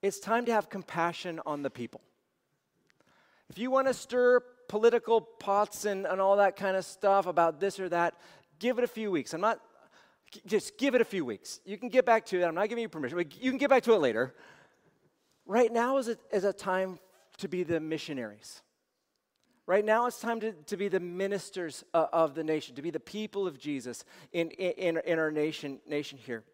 It's 0.00 0.20
time 0.20 0.46
to 0.46 0.52
have 0.52 0.70
compassion 0.70 1.40
on 1.44 1.62
the 1.62 1.70
people. 1.70 2.00
If 3.50 3.58
you 3.58 3.70
want 3.70 3.88
to 3.88 3.94
stir 3.94 4.42
political 4.70 5.20
pots 5.20 5.84
and, 5.84 6.06
and 6.06 6.20
all 6.20 6.36
that 6.36 6.54
kind 6.54 6.76
of 6.76 6.84
stuff 6.84 7.26
about 7.26 7.58
this 7.58 7.80
or 7.80 7.88
that, 7.88 8.14
give 8.60 8.78
it 8.78 8.84
a 8.84 8.86
few 8.86 9.10
weeks. 9.10 9.34
I'm 9.34 9.40
not, 9.40 9.60
just 10.46 10.78
give 10.78 10.94
it 10.94 11.00
a 11.00 11.04
few 11.04 11.24
weeks. 11.24 11.58
You 11.64 11.76
can 11.76 11.88
get 11.88 12.06
back 12.06 12.24
to 12.26 12.40
it. 12.40 12.44
I'm 12.44 12.54
not 12.54 12.68
giving 12.68 12.82
you 12.82 12.88
permission, 12.88 13.18
but 13.18 13.42
you 13.42 13.50
can 13.50 13.58
get 13.58 13.68
back 13.68 13.82
to 13.82 13.94
it 13.94 13.98
later. 13.98 14.32
Right 15.44 15.72
now 15.72 15.98
is 15.98 16.06
a, 16.06 16.16
is 16.30 16.44
a 16.44 16.52
time 16.52 17.00
to 17.38 17.48
be 17.48 17.64
the 17.64 17.80
missionaries. 17.80 18.62
Right 19.66 19.84
now, 19.84 20.06
it's 20.06 20.20
time 20.20 20.38
to, 20.38 20.52
to 20.52 20.76
be 20.76 20.86
the 20.86 21.00
ministers 21.00 21.84
uh, 21.92 22.06
of 22.12 22.36
the 22.36 22.44
nation, 22.44 22.76
to 22.76 22.82
be 22.82 22.90
the 22.90 23.00
people 23.00 23.48
of 23.48 23.58
Jesus 23.58 24.04
in, 24.32 24.50
in, 24.50 25.00
in 25.04 25.18
our 25.18 25.32
nation, 25.32 25.80
nation 25.84 26.16
here. 26.16 26.44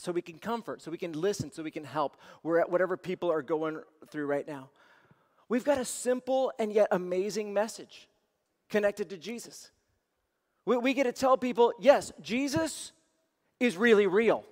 So 0.00 0.10
we 0.10 0.22
can 0.22 0.38
comfort, 0.38 0.82
so 0.82 0.90
we 0.90 0.98
can 0.98 1.12
listen, 1.12 1.52
so 1.52 1.62
we 1.62 1.70
can 1.70 1.84
help 1.84 2.16
whatever 2.42 2.96
people 2.96 3.30
are 3.30 3.42
going 3.42 3.78
through 4.10 4.26
right 4.26 4.46
now. 4.46 4.70
We've 5.48 5.64
got 5.64 5.78
a 5.78 5.84
simple 5.84 6.52
and 6.58 6.72
yet 6.72 6.88
amazing 6.90 7.52
message 7.52 8.08
connected 8.68 9.10
to 9.10 9.16
Jesus. 9.16 9.70
We, 10.66 10.76
we 10.76 10.94
get 10.94 11.04
to 11.04 11.12
tell 11.12 11.36
people 11.36 11.72
yes, 11.78 12.12
Jesus 12.20 12.92
is 13.60 13.76
really 13.76 14.06
real. 14.06 14.44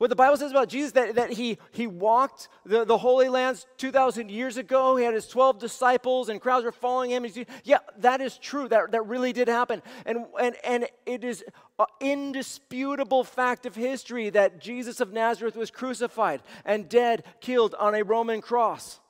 What 0.00 0.08
the 0.08 0.16
Bible 0.16 0.38
says 0.38 0.50
about 0.50 0.70
Jesus, 0.70 0.92
that, 0.92 1.16
that 1.16 1.30
he, 1.30 1.58
he 1.72 1.86
walked 1.86 2.48
the, 2.64 2.86
the 2.86 2.96
Holy 2.96 3.28
Lands 3.28 3.66
2,000 3.76 4.30
years 4.30 4.56
ago. 4.56 4.96
He 4.96 5.04
had 5.04 5.12
his 5.12 5.28
12 5.28 5.58
disciples 5.58 6.30
and 6.30 6.40
crowds 6.40 6.64
were 6.64 6.72
following 6.72 7.10
him. 7.10 7.26
Yeah, 7.64 7.80
that 7.98 8.22
is 8.22 8.38
true. 8.38 8.66
That, 8.66 8.92
that 8.92 9.06
really 9.06 9.34
did 9.34 9.46
happen. 9.46 9.82
And, 10.06 10.24
and, 10.40 10.56
and 10.64 10.86
it 11.04 11.22
is 11.22 11.44
an 11.78 11.84
indisputable 12.00 13.24
fact 13.24 13.66
of 13.66 13.74
history 13.74 14.30
that 14.30 14.58
Jesus 14.58 15.00
of 15.00 15.12
Nazareth 15.12 15.54
was 15.54 15.70
crucified 15.70 16.40
and 16.64 16.88
dead, 16.88 17.22
killed 17.42 17.74
on 17.78 17.94
a 17.94 18.02
Roman 18.02 18.40
cross. 18.40 19.00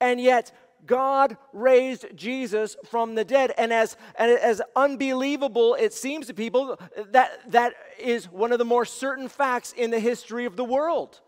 And 0.00 0.20
yet, 0.20 0.52
God 0.86 1.36
raised 1.52 2.06
Jesus 2.14 2.76
from 2.86 3.14
the 3.14 3.24
dead. 3.24 3.52
And 3.58 3.72
as, 3.72 3.96
as 4.16 4.62
unbelievable 4.76 5.74
it 5.74 5.92
seems 5.92 6.26
to 6.28 6.34
people, 6.34 6.78
that, 7.10 7.50
that 7.50 7.74
is 7.98 8.30
one 8.30 8.52
of 8.52 8.58
the 8.58 8.64
more 8.64 8.84
certain 8.84 9.28
facts 9.28 9.72
in 9.72 9.90
the 9.90 10.00
history 10.00 10.44
of 10.44 10.56
the 10.56 10.64
world. 10.64 11.20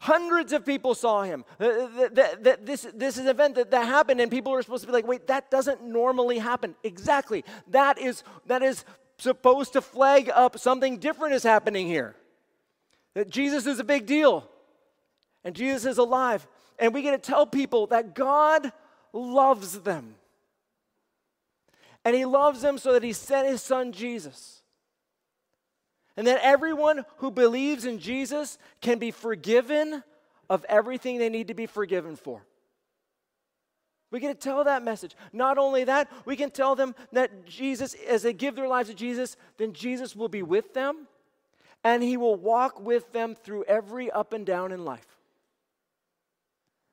Hundreds 0.00 0.54
of 0.54 0.64
people 0.64 0.94
saw 0.94 1.22
him. 1.22 1.44
This, 1.58 2.86
this 2.94 3.18
is 3.18 3.18
an 3.18 3.28
event 3.28 3.54
that, 3.56 3.70
that 3.70 3.86
happened, 3.86 4.20
and 4.20 4.30
people 4.30 4.52
are 4.54 4.62
supposed 4.62 4.82
to 4.82 4.86
be 4.86 4.94
like, 4.94 5.06
wait, 5.06 5.26
that 5.26 5.50
doesn't 5.50 5.84
normally 5.84 6.38
happen. 6.38 6.74
Exactly. 6.82 7.44
That 7.68 7.98
is, 7.98 8.24
that 8.46 8.62
is 8.62 8.84
supposed 9.18 9.74
to 9.74 9.82
flag 9.82 10.30
up 10.34 10.58
something 10.58 10.96
different 10.96 11.34
is 11.34 11.42
happening 11.42 11.86
here. 11.86 12.16
That 13.12 13.28
Jesus 13.28 13.66
is 13.66 13.78
a 13.78 13.84
big 13.84 14.06
deal, 14.06 14.48
and 15.44 15.54
Jesus 15.54 15.84
is 15.84 15.98
alive. 15.98 16.46
And 16.80 16.92
we 16.94 17.02
get 17.02 17.10
to 17.22 17.30
tell 17.30 17.46
people 17.46 17.86
that 17.88 18.14
God 18.14 18.72
loves 19.12 19.78
them. 19.80 20.14
And 22.04 22.16
He 22.16 22.24
loves 22.24 22.62
them 22.62 22.78
so 22.78 22.94
that 22.94 23.02
He 23.02 23.12
sent 23.12 23.46
His 23.46 23.62
Son 23.62 23.92
Jesus. 23.92 24.62
And 26.16 26.26
that 26.26 26.40
everyone 26.42 27.04
who 27.18 27.30
believes 27.30 27.84
in 27.84 27.98
Jesus 27.98 28.58
can 28.80 28.98
be 28.98 29.10
forgiven 29.10 30.02
of 30.48 30.64
everything 30.68 31.18
they 31.18 31.28
need 31.28 31.48
to 31.48 31.54
be 31.54 31.66
forgiven 31.66 32.16
for. 32.16 32.42
We 34.10 34.18
get 34.18 34.40
to 34.40 34.48
tell 34.48 34.64
that 34.64 34.82
message. 34.82 35.14
Not 35.32 35.56
only 35.56 35.84
that, 35.84 36.10
we 36.24 36.34
can 36.34 36.50
tell 36.50 36.74
them 36.74 36.96
that 37.12 37.46
Jesus, 37.46 37.94
as 38.08 38.22
they 38.22 38.32
give 38.32 38.56
their 38.56 38.66
lives 38.66 38.88
to 38.88 38.94
Jesus, 38.94 39.36
then 39.56 39.72
Jesus 39.72 40.16
will 40.16 40.28
be 40.28 40.42
with 40.42 40.74
them 40.74 41.06
and 41.84 42.02
he 42.02 42.16
will 42.16 42.36
walk 42.36 42.80
with 42.80 43.12
them 43.12 43.34
through 43.34 43.64
every 43.64 44.10
up 44.10 44.32
and 44.32 44.44
down 44.44 44.72
in 44.72 44.84
life. 44.84 45.06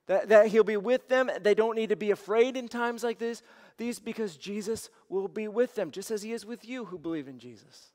That, 0.08 0.28
that 0.30 0.46
he'll 0.48 0.64
be 0.64 0.76
with 0.76 1.08
them. 1.08 1.30
They 1.40 1.54
don't 1.54 1.76
need 1.76 1.90
to 1.90 1.96
be 1.96 2.10
afraid 2.10 2.56
in 2.56 2.66
times 2.66 3.04
like 3.04 3.18
this, 3.18 3.42
these 3.76 4.00
because 4.00 4.36
Jesus 4.36 4.90
will 5.08 5.28
be 5.28 5.48
with 5.48 5.74
them, 5.74 5.90
just 5.90 6.10
as 6.10 6.22
he 6.22 6.32
is 6.32 6.44
with 6.44 6.66
you 6.66 6.86
who 6.86 6.98
believe 6.98 7.28
in 7.28 7.38
Jesus. 7.38 7.92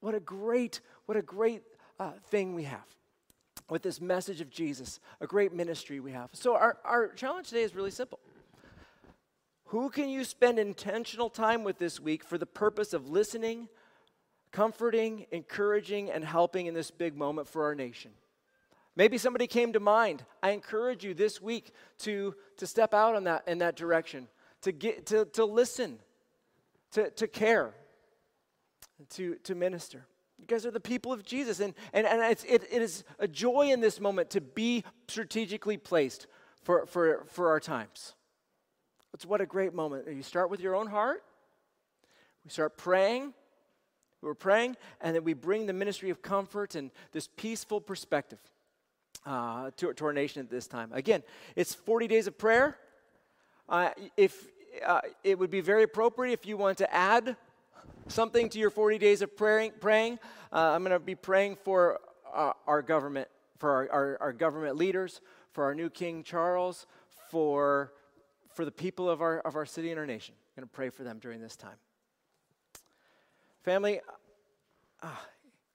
What 0.00 0.14
a 0.14 0.20
great, 0.20 0.80
what 1.04 1.16
a 1.16 1.22
great 1.22 1.62
uh, 2.00 2.12
thing 2.30 2.54
we 2.54 2.64
have 2.64 2.84
with 3.68 3.82
this 3.82 4.00
message 4.00 4.40
of 4.40 4.50
Jesus, 4.50 4.98
a 5.20 5.26
great 5.26 5.52
ministry 5.52 6.00
we 6.00 6.12
have. 6.12 6.30
So, 6.32 6.54
our, 6.54 6.78
our 6.84 7.08
challenge 7.08 7.48
today 7.48 7.62
is 7.62 7.74
really 7.74 7.90
simple. 7.90 8.20
Who 9.66 9.90
can 9.90 10.08
you 10.08 10.24
spend 10.24 10.58
intentional 10.58 11.28
time 11.28 11.64
with 11.64 11.78
this 11.78 11.98
week 12.00 12.22
for 12.22 12.38
the 12.38 12.46
purpose 12.46 12.92
of 12.92 13.08
listening, 13.08 13.68
comforting, 14.52 15.26
encouraging, 15.32 16.10
and 16.10 16.24
helping 16.24 16.66
in 16.66 16.74
this 16.74 16.90
big 16.90 17.16
moment 17.16 17.48
for 17.48 17.64
our 17.64 17.74
nation? 17.74 18.12
Maybe 18.96 19.18
somebody 19.18 19.46
came 19.46 19.74
to 19.74 19.80
mind. 19.80 20.24
I 20.42 20.50
encourage 20.50 21.04
you 21.04 21.12
this 21.12 21.40
week 21.40 21.72
to, 21.98 22.34
to 22.56 22.66
step 22.66 22.94
out 22.94 23.14
on 23.14 23.24
that, 23.24 23.46
in 23.46 23.58
that 23.58 23.76
direction, 23.76 24.26
to, 24.62 24.72
get, 24.72 25.06
to, 25.06 25.26
to 25.26 25.44
listen, 25.44 25.98
to, 26.92 27.10
to 27.10 27.28
care, 27.28 27.74
to, 29.10 29.34
to 29.44 29.54
minister. 29.54 30.06
You 30.38 30.46
guys 30.46 30.64
are 30.64 30.70
the 30.70 30.80
people 30.80 31.12
of 31.12 31.24
Jesus, 31.24 31.60
and, 31.60 31.74
and, 31.92 32.06
and 32.06 32.22
it's, 32.22 32.44
it, 32.44 32.64
it 32.70 32.80
is 32.80 33.04
a 33.18 33.28
joy 33.28 33.70
in 33.70 33.80
this 33.80 34.00
moment 34.00 34.30
to 34.30 34.40
be 34.40 34.82
strategically 35.08 35.76
placed 35.76 36.26
for, 36.62 36.86
for, 36.86 37.26
for 37.28 37.50
our 37.50 37.60
times. 37.60 38.14
It's 39.12 39.26
what 39.26 39.40
a 39.42 39.46
great 39.46 39.74
moment. 39.74 40.08
You 40.10 40.22
start 40.22 40.50
with 40.50 40.60
your 40.60 40.74
own 40.74 40.86
heart, 40.86 41.22
we 42.44 42.50
start 42.50 42.78
praying, 42.78 43.34
we're 44.22 44.34
praying, 44.34 44.76
and 45.00 45.14
then 45.14 45.24
we 45.24 45.34
bring 45.34 45.66
the 45.66 45.72
ministry 45.72 46.08
of 46.10 46.22
comfort 46.22 46.74
and 46.74 46.90
this 47.12 47.28
peaceful 47.36 47.80
perspective 47.80 48.38
uh, 49.26 49.70
to, 49.76 49.92
to, 49.92 50.04
our 50.06 50.12
nation 50.12 50.40
at 50.40 50.48
this 50.48 50.66
time. 50.66 50.90
Again, 50.92 51.22
it's 51.54 51.74
40 51.74 52.06
days 52.06 52.26
of 52.26 52.38
prayer. 52.38 52.78
Uh, 53.68 53.90
if 54.16 54.46
uh, 54.86 55.00
it 55.24 55.38
would 55.38 55.50
be 55.50 55.60
very 55.60 55.82
appropriate 55.82 56.32
if 56.32 56.46
you 56.46 56.56
want 56.56 56.78
to 56.78 56.94
add 56.94 57.36
something 58.08 58.48
to 58.48 58.58
your 58.58 58.70
40 58.70 58.98
days 58.98 59.22
of 59.22 59.36
praying. 59.36 59.72
praying 59.80 60.18
uh, 60.52 60.72
I'm 60.72 60.82
going 60.82 60.92
to 60.92 61.00
be 61.00 61.14
praying 61.14 61.56
for 61.56 61.98
uh, 62.32 62.52
our 62.66 62.82
government 62.82 63.28
for 63.58 63.70
our, 63.70 63.88
our, 63.90 64.18
our 64.20 64.32
government 64.32 64.76
leaders, 64.76 65.20
for 65.52 65.64
our 65.64 65.74
new 65.74 65.90
King 65.90 66.22
Charles, 66.22 66.86
for, 67.30 67.92
for 68.52 68.64
the 68.64 68.70
people 68.70 69.08
of 69.08 69.22
our, 69.22 69.38
of 69.40 69.56
our 69.56 69.66
city 69.66 69.90
and 69.90 69.98
our 69.98 70.06
nation. 70.06 70.34
I'm 70.56 70.62
going 70.62 70.68
to 70.68 70.74
pray 70.74 70.90
for 70.90 71.04
them 71.04 71.18
during 71.18 71.40
this 71.40 71.56
time. 71.56 71.76
Family, 73.62 74.00
uh, 75.02 75.08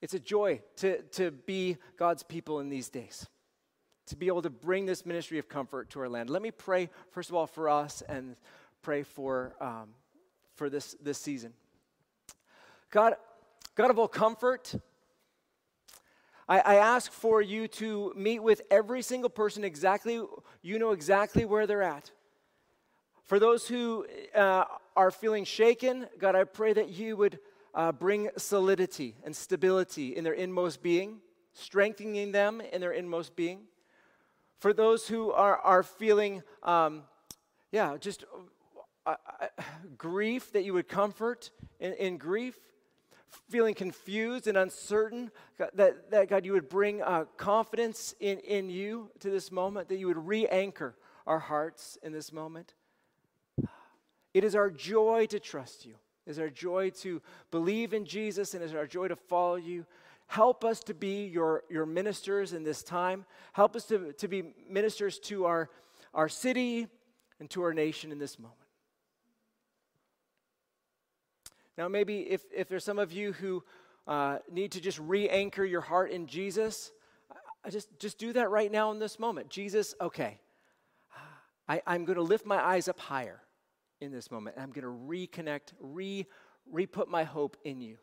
it's 0.00 0.14
a 0.14 0.18
joy 0.18 0.62
to, 0.76 1.02
to 1.02 1.30
be 1.30 1.76
God's 1.96 2.22
people 2.22 2.60
in 2.60 2.68
these 2.68 2.88
days, 2.88 3.26
to 4.06 4.16
be 4.16 4.26
able 4.26 4.42
to 4.42 4.50
bring 4.50 4.86
this 4.86 5.06
ministry 5.06 5.38
of 5.38 5.48
comfort 5.48 5.90
to 5.90 6.00
our 6.00 6.08
land. 6.08 6.30
Let 6.30 6.42
me 6.42 6.50
pray, 6.50 6.88
first 7.10 7.28
of 7.28 7.34
all, 7.34 7.46
for 7.46 7.68
us 7.68 8.02
and 8.08 8.36
pray 8.82 9.02
for, 9.02 9.54
um, 9.60 9.90
for 10.54 10.68
this, 10.68 10.96
this 11.00 11.18
season. 11.18 11.52
God, 12.90 13.14
God 13.74 13.90
of 13.90 13.98
all 13.98 14.08
comfort, 14.08 14.74
I, 16.48 16.58
I, 16.58 16.74
ask 16.74 17.12
for 17.12 17.40
you 17.40 17.68
to 17.68 18.12
meet 18.16 18.40
with 18.40 18.60
every 18.70 19.00
single 19.00 19.30
person 19.30 19.64
exactly, 19.64 20.20
you 20.60 20.78
know 20.78 20.90
exactly 20.90 21.44
where 21.44 21.66
they're 21.66 21.82
at. 21.82 22.10
For 23.22 23.38
those 23.38 23.68
who 23.68 24.06
uh, 24.34 24.64
are 24.96 25.10
feeling 25.10 25.44
shaken, 25.44 26.06
God, 26.18 26.34
I 26.34 26.44
pray 26.44 26.72
that 26.72 26.90
you 26.90 27.16
would 27.16 27.38
uh, 27.74 27.92
bring 27.92 28.28
solidity 28.36 29.16
and 29.24 29.34
stability 29.34 30.14
in 30.16 30.24
their 30.24 30.34
inmost 30.34 30.82
being, 30.82 31.20
strengthening 31.54 32.32
them 32.32 32.60
in 32.60 32.80
their 32.80 32.92
inmost 32.92 33.36
being. 33.36 33.60
For 34.62 34.72
those 34.72 35.08
who 35.08 35.32
are, 35.32 35.56
are 35.56 35.82
feeling, 35.82 36.44
um, 36.62 37.02
yeah, 37.72 37.96
just 37.98 38.24
uh, 39.04 39.16
uh, 39.26 39.48
grief, 39.98 40.52
that 40.52 40.62
you 40.62 40.72
would 40.74 40.86
comfort 40.86 41.50
in, 41.80 41.94
in, 41.94 42.16
grief. 42.16 42.56
Feeling 43.50 43.74
confused 43.74 44.46
and 44.46 44.56
uncertain, 44.56 45.32
that, 45.58 46.12
that 46.12 46.28
God, 46.28 46.46
you 46.46 46.52
would 46.52 46.68
bring 46.68 47.02
uh, 47.02 47.24
confidence 47.36 48.14
in, 48.20 48.38
in 48.38 48.70
you 48.70 49.10
to 49.18 49.30
this 49.30 49.50
moment, 49.50 49.88
that 49.88 49.96
you 49.96 50.06
would 50.06 50.28
re 50.28 50.46
anchor 50.46 50.94
our 51.26 51.40
hearts 51.40 51.98
in 52.00 52.12
this 52.12 52.32
moment. 52.32 52.74
It 54.32 54.44
is 54.44 54.54
our 54.54 54.70
joy 54.70 55.26
to 55.30 55.40
trust 55.40 55.86
you 55.86 55.94
It 56.24 56.30
is 56.30 56.38
our 56.38 56.50
joy 56.50 56.90
to 57.00 57.20
believe 57.50 57.92
in 57.92 58.04
Jesus 58.04 58.54
and 58.54 58.62
it 58.62 58.66
is 58.66 58.74
our 58.76 58.86
joy 58.86 59.08
to 59.08 59.16
follow 59.16 59.56
you. 59.56 59.86
Help 60.32 60.64
us 60.64 60.80
to 60.80 60.94
be 60.94 61.26
your, 61.26 61.62
your 61.68 61.84
ministers 61.84 62.54
in 62.54 62.62
this 62.62 62.82
time. 62.82 63.26
Help 63.52 63.76
us 63.76 63.84
to, 63.84 64.14
to 64.14 64.28
be 64.28 64.54
ministers 64.66 65.18
to 65.18 65.44
our, 65.44 65.68
our 66.14 66.26
city 66.26 66.86
and 67.38 67.50
to 67.50 67.62
our 67.62 67.74
nation 67.74 68.10
in 68.10 68.18
this 68.18 68.38
moment. 68.38 68.56
Now, 71.76 71.86
maybe 71.88 72.20
if, 72.20 72.44
if 72.50 72.66
there's 72.66 72.82
some 72.82 72.98
of 72.98 73.12
you 73.12 73.34
who 73.34 73.62
uh, 74.06 74.38
need 74.50 74.72
to 74.72 74.80
just 74.80 74.98
re 75.00 75.28
anchor 75.28 75.66
your 75.66 75.82
heart 75.82 76.10
in 76.10 76.26
Jesus, 76.26 76.92
I 77.62 77.68
just, 77.68 77.90
just 77.98 78.16
do 78.16 78.32
that 78.32 78.48
right 78.48 78.72
now 78.72 78.90
in 78.90 78.98
this 78.98 79.18
moment. 79.18 79.50
Jesus, 79.50 79.94
okay, 80.00 80.40
I, 81.68 81.82
I'm 81.86 82.06
going 82.06 82.16
to 82.16 82.22
lift 82.22 82.46
my 82.46 82.56
eyes 82.58 82.88
up 82.88 82.98
higher 82.98 83.42
in 84.00 84.12
this 84.12 84.30
moment. 84.30 84.56
I'm 84.58 84.72
going 84.72 84.84
to 84.84 84.88
reconnect, 84.88 85.74
re 85.78 86.26
re 86.70 86.86
put 86.86 87.10
my 87.10 87.24
hope 87.24 87.58
in 87.64 87.82
you. 87.82 87.98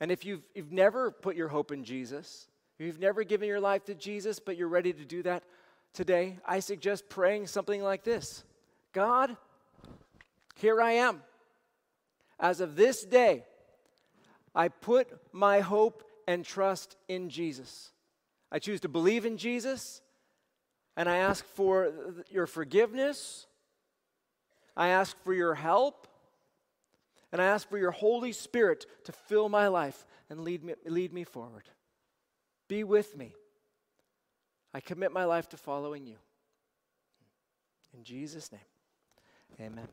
And 0.00 0.10
if 0.10 0.24
you've, 0.24 0.42
you've 0.54 0.72
never 0.72 1.10
put 1.10 1.36
your 1.36 1.48
hope 1.48 1.72
in 1.72 1.84
Jesus, 1.84 2.48
you've 2.78 3.00
never 3.00 3.24
given 3.24 3.48
your 3.48 3.60
life 3.60 3.84
to 3.86 3.94
Jesus, 3.94 4.38
but 4.38 4.56
you're 4.56 4.68
ready 4.68 4.92
to 4.92 5.04
do 5.04 5.22
that 5.22 5.44
today, 5.94 6.38
I 6.44 6.60
suggest 6.60 7.08
praying 7.08 7.46
something 7.46 7.82
like 7.82 8.04
this 8.04 8.44
God, 8.92 9.36
here 10.56 10.82
I 10.82 10.92
am. 10.92 11.22
As 12.38 12.60
of 12.60 12.76
this 12.76 13.04
day, 13.04 13.44
I 14.54 14.68
put 14.68 15.08
my 15.32 15.60
hope 15.60 16.02
and 16.26 16.44
trust 16.44 16.96
in 17.08 17.30
Jesus. 17.30 17.92
I 18.50 18.58
choose 18.58 18.80
to 18.80 18.88
believe 18.88 19.24
in 19.24 19.36
Jesus 19.36 20.00
and 20.96 21.08
I 21.08 21.18
ask 21.18 21.44
for 21.44 21.92
your 22.30 22.46
forgiveness. 22.46 23.46
I 24.76 24.88
ask 24.88 25.16
for 25.24 25.32
your 25.32 25.54
help. 25.54 26.06
And 27.34 27.42
I 27.42 27.46
ask 27.46 27.68
for 27.68 27.76
your 27.76 27.90
Holy 27.90 28.30
Spirit 28.30 28.86
to 29.02 29.10
fill 29.10 29.48
my 29.48 29.66
life 29.66 30.06
and 30.30 30.44
lead 30.44 30.62
me, 30.62 30.74
lead 30.86 31.12
me 31.12 31.24
forward. 31.24 31.64
Be 32.68 32.84
with 32.84 33.16
me. 33.16 33.34
I 34.72 34.78
commit 34.78 35.10
my 35.10 35.24
life 35.24 35.48
to 35.48 35.56
following 35.56 36.06
you. 36.06 36.14
In 37.92 38.04
Jesus' 38.04 38.52
name, 38.52 38.60
amen. 39.60 39.88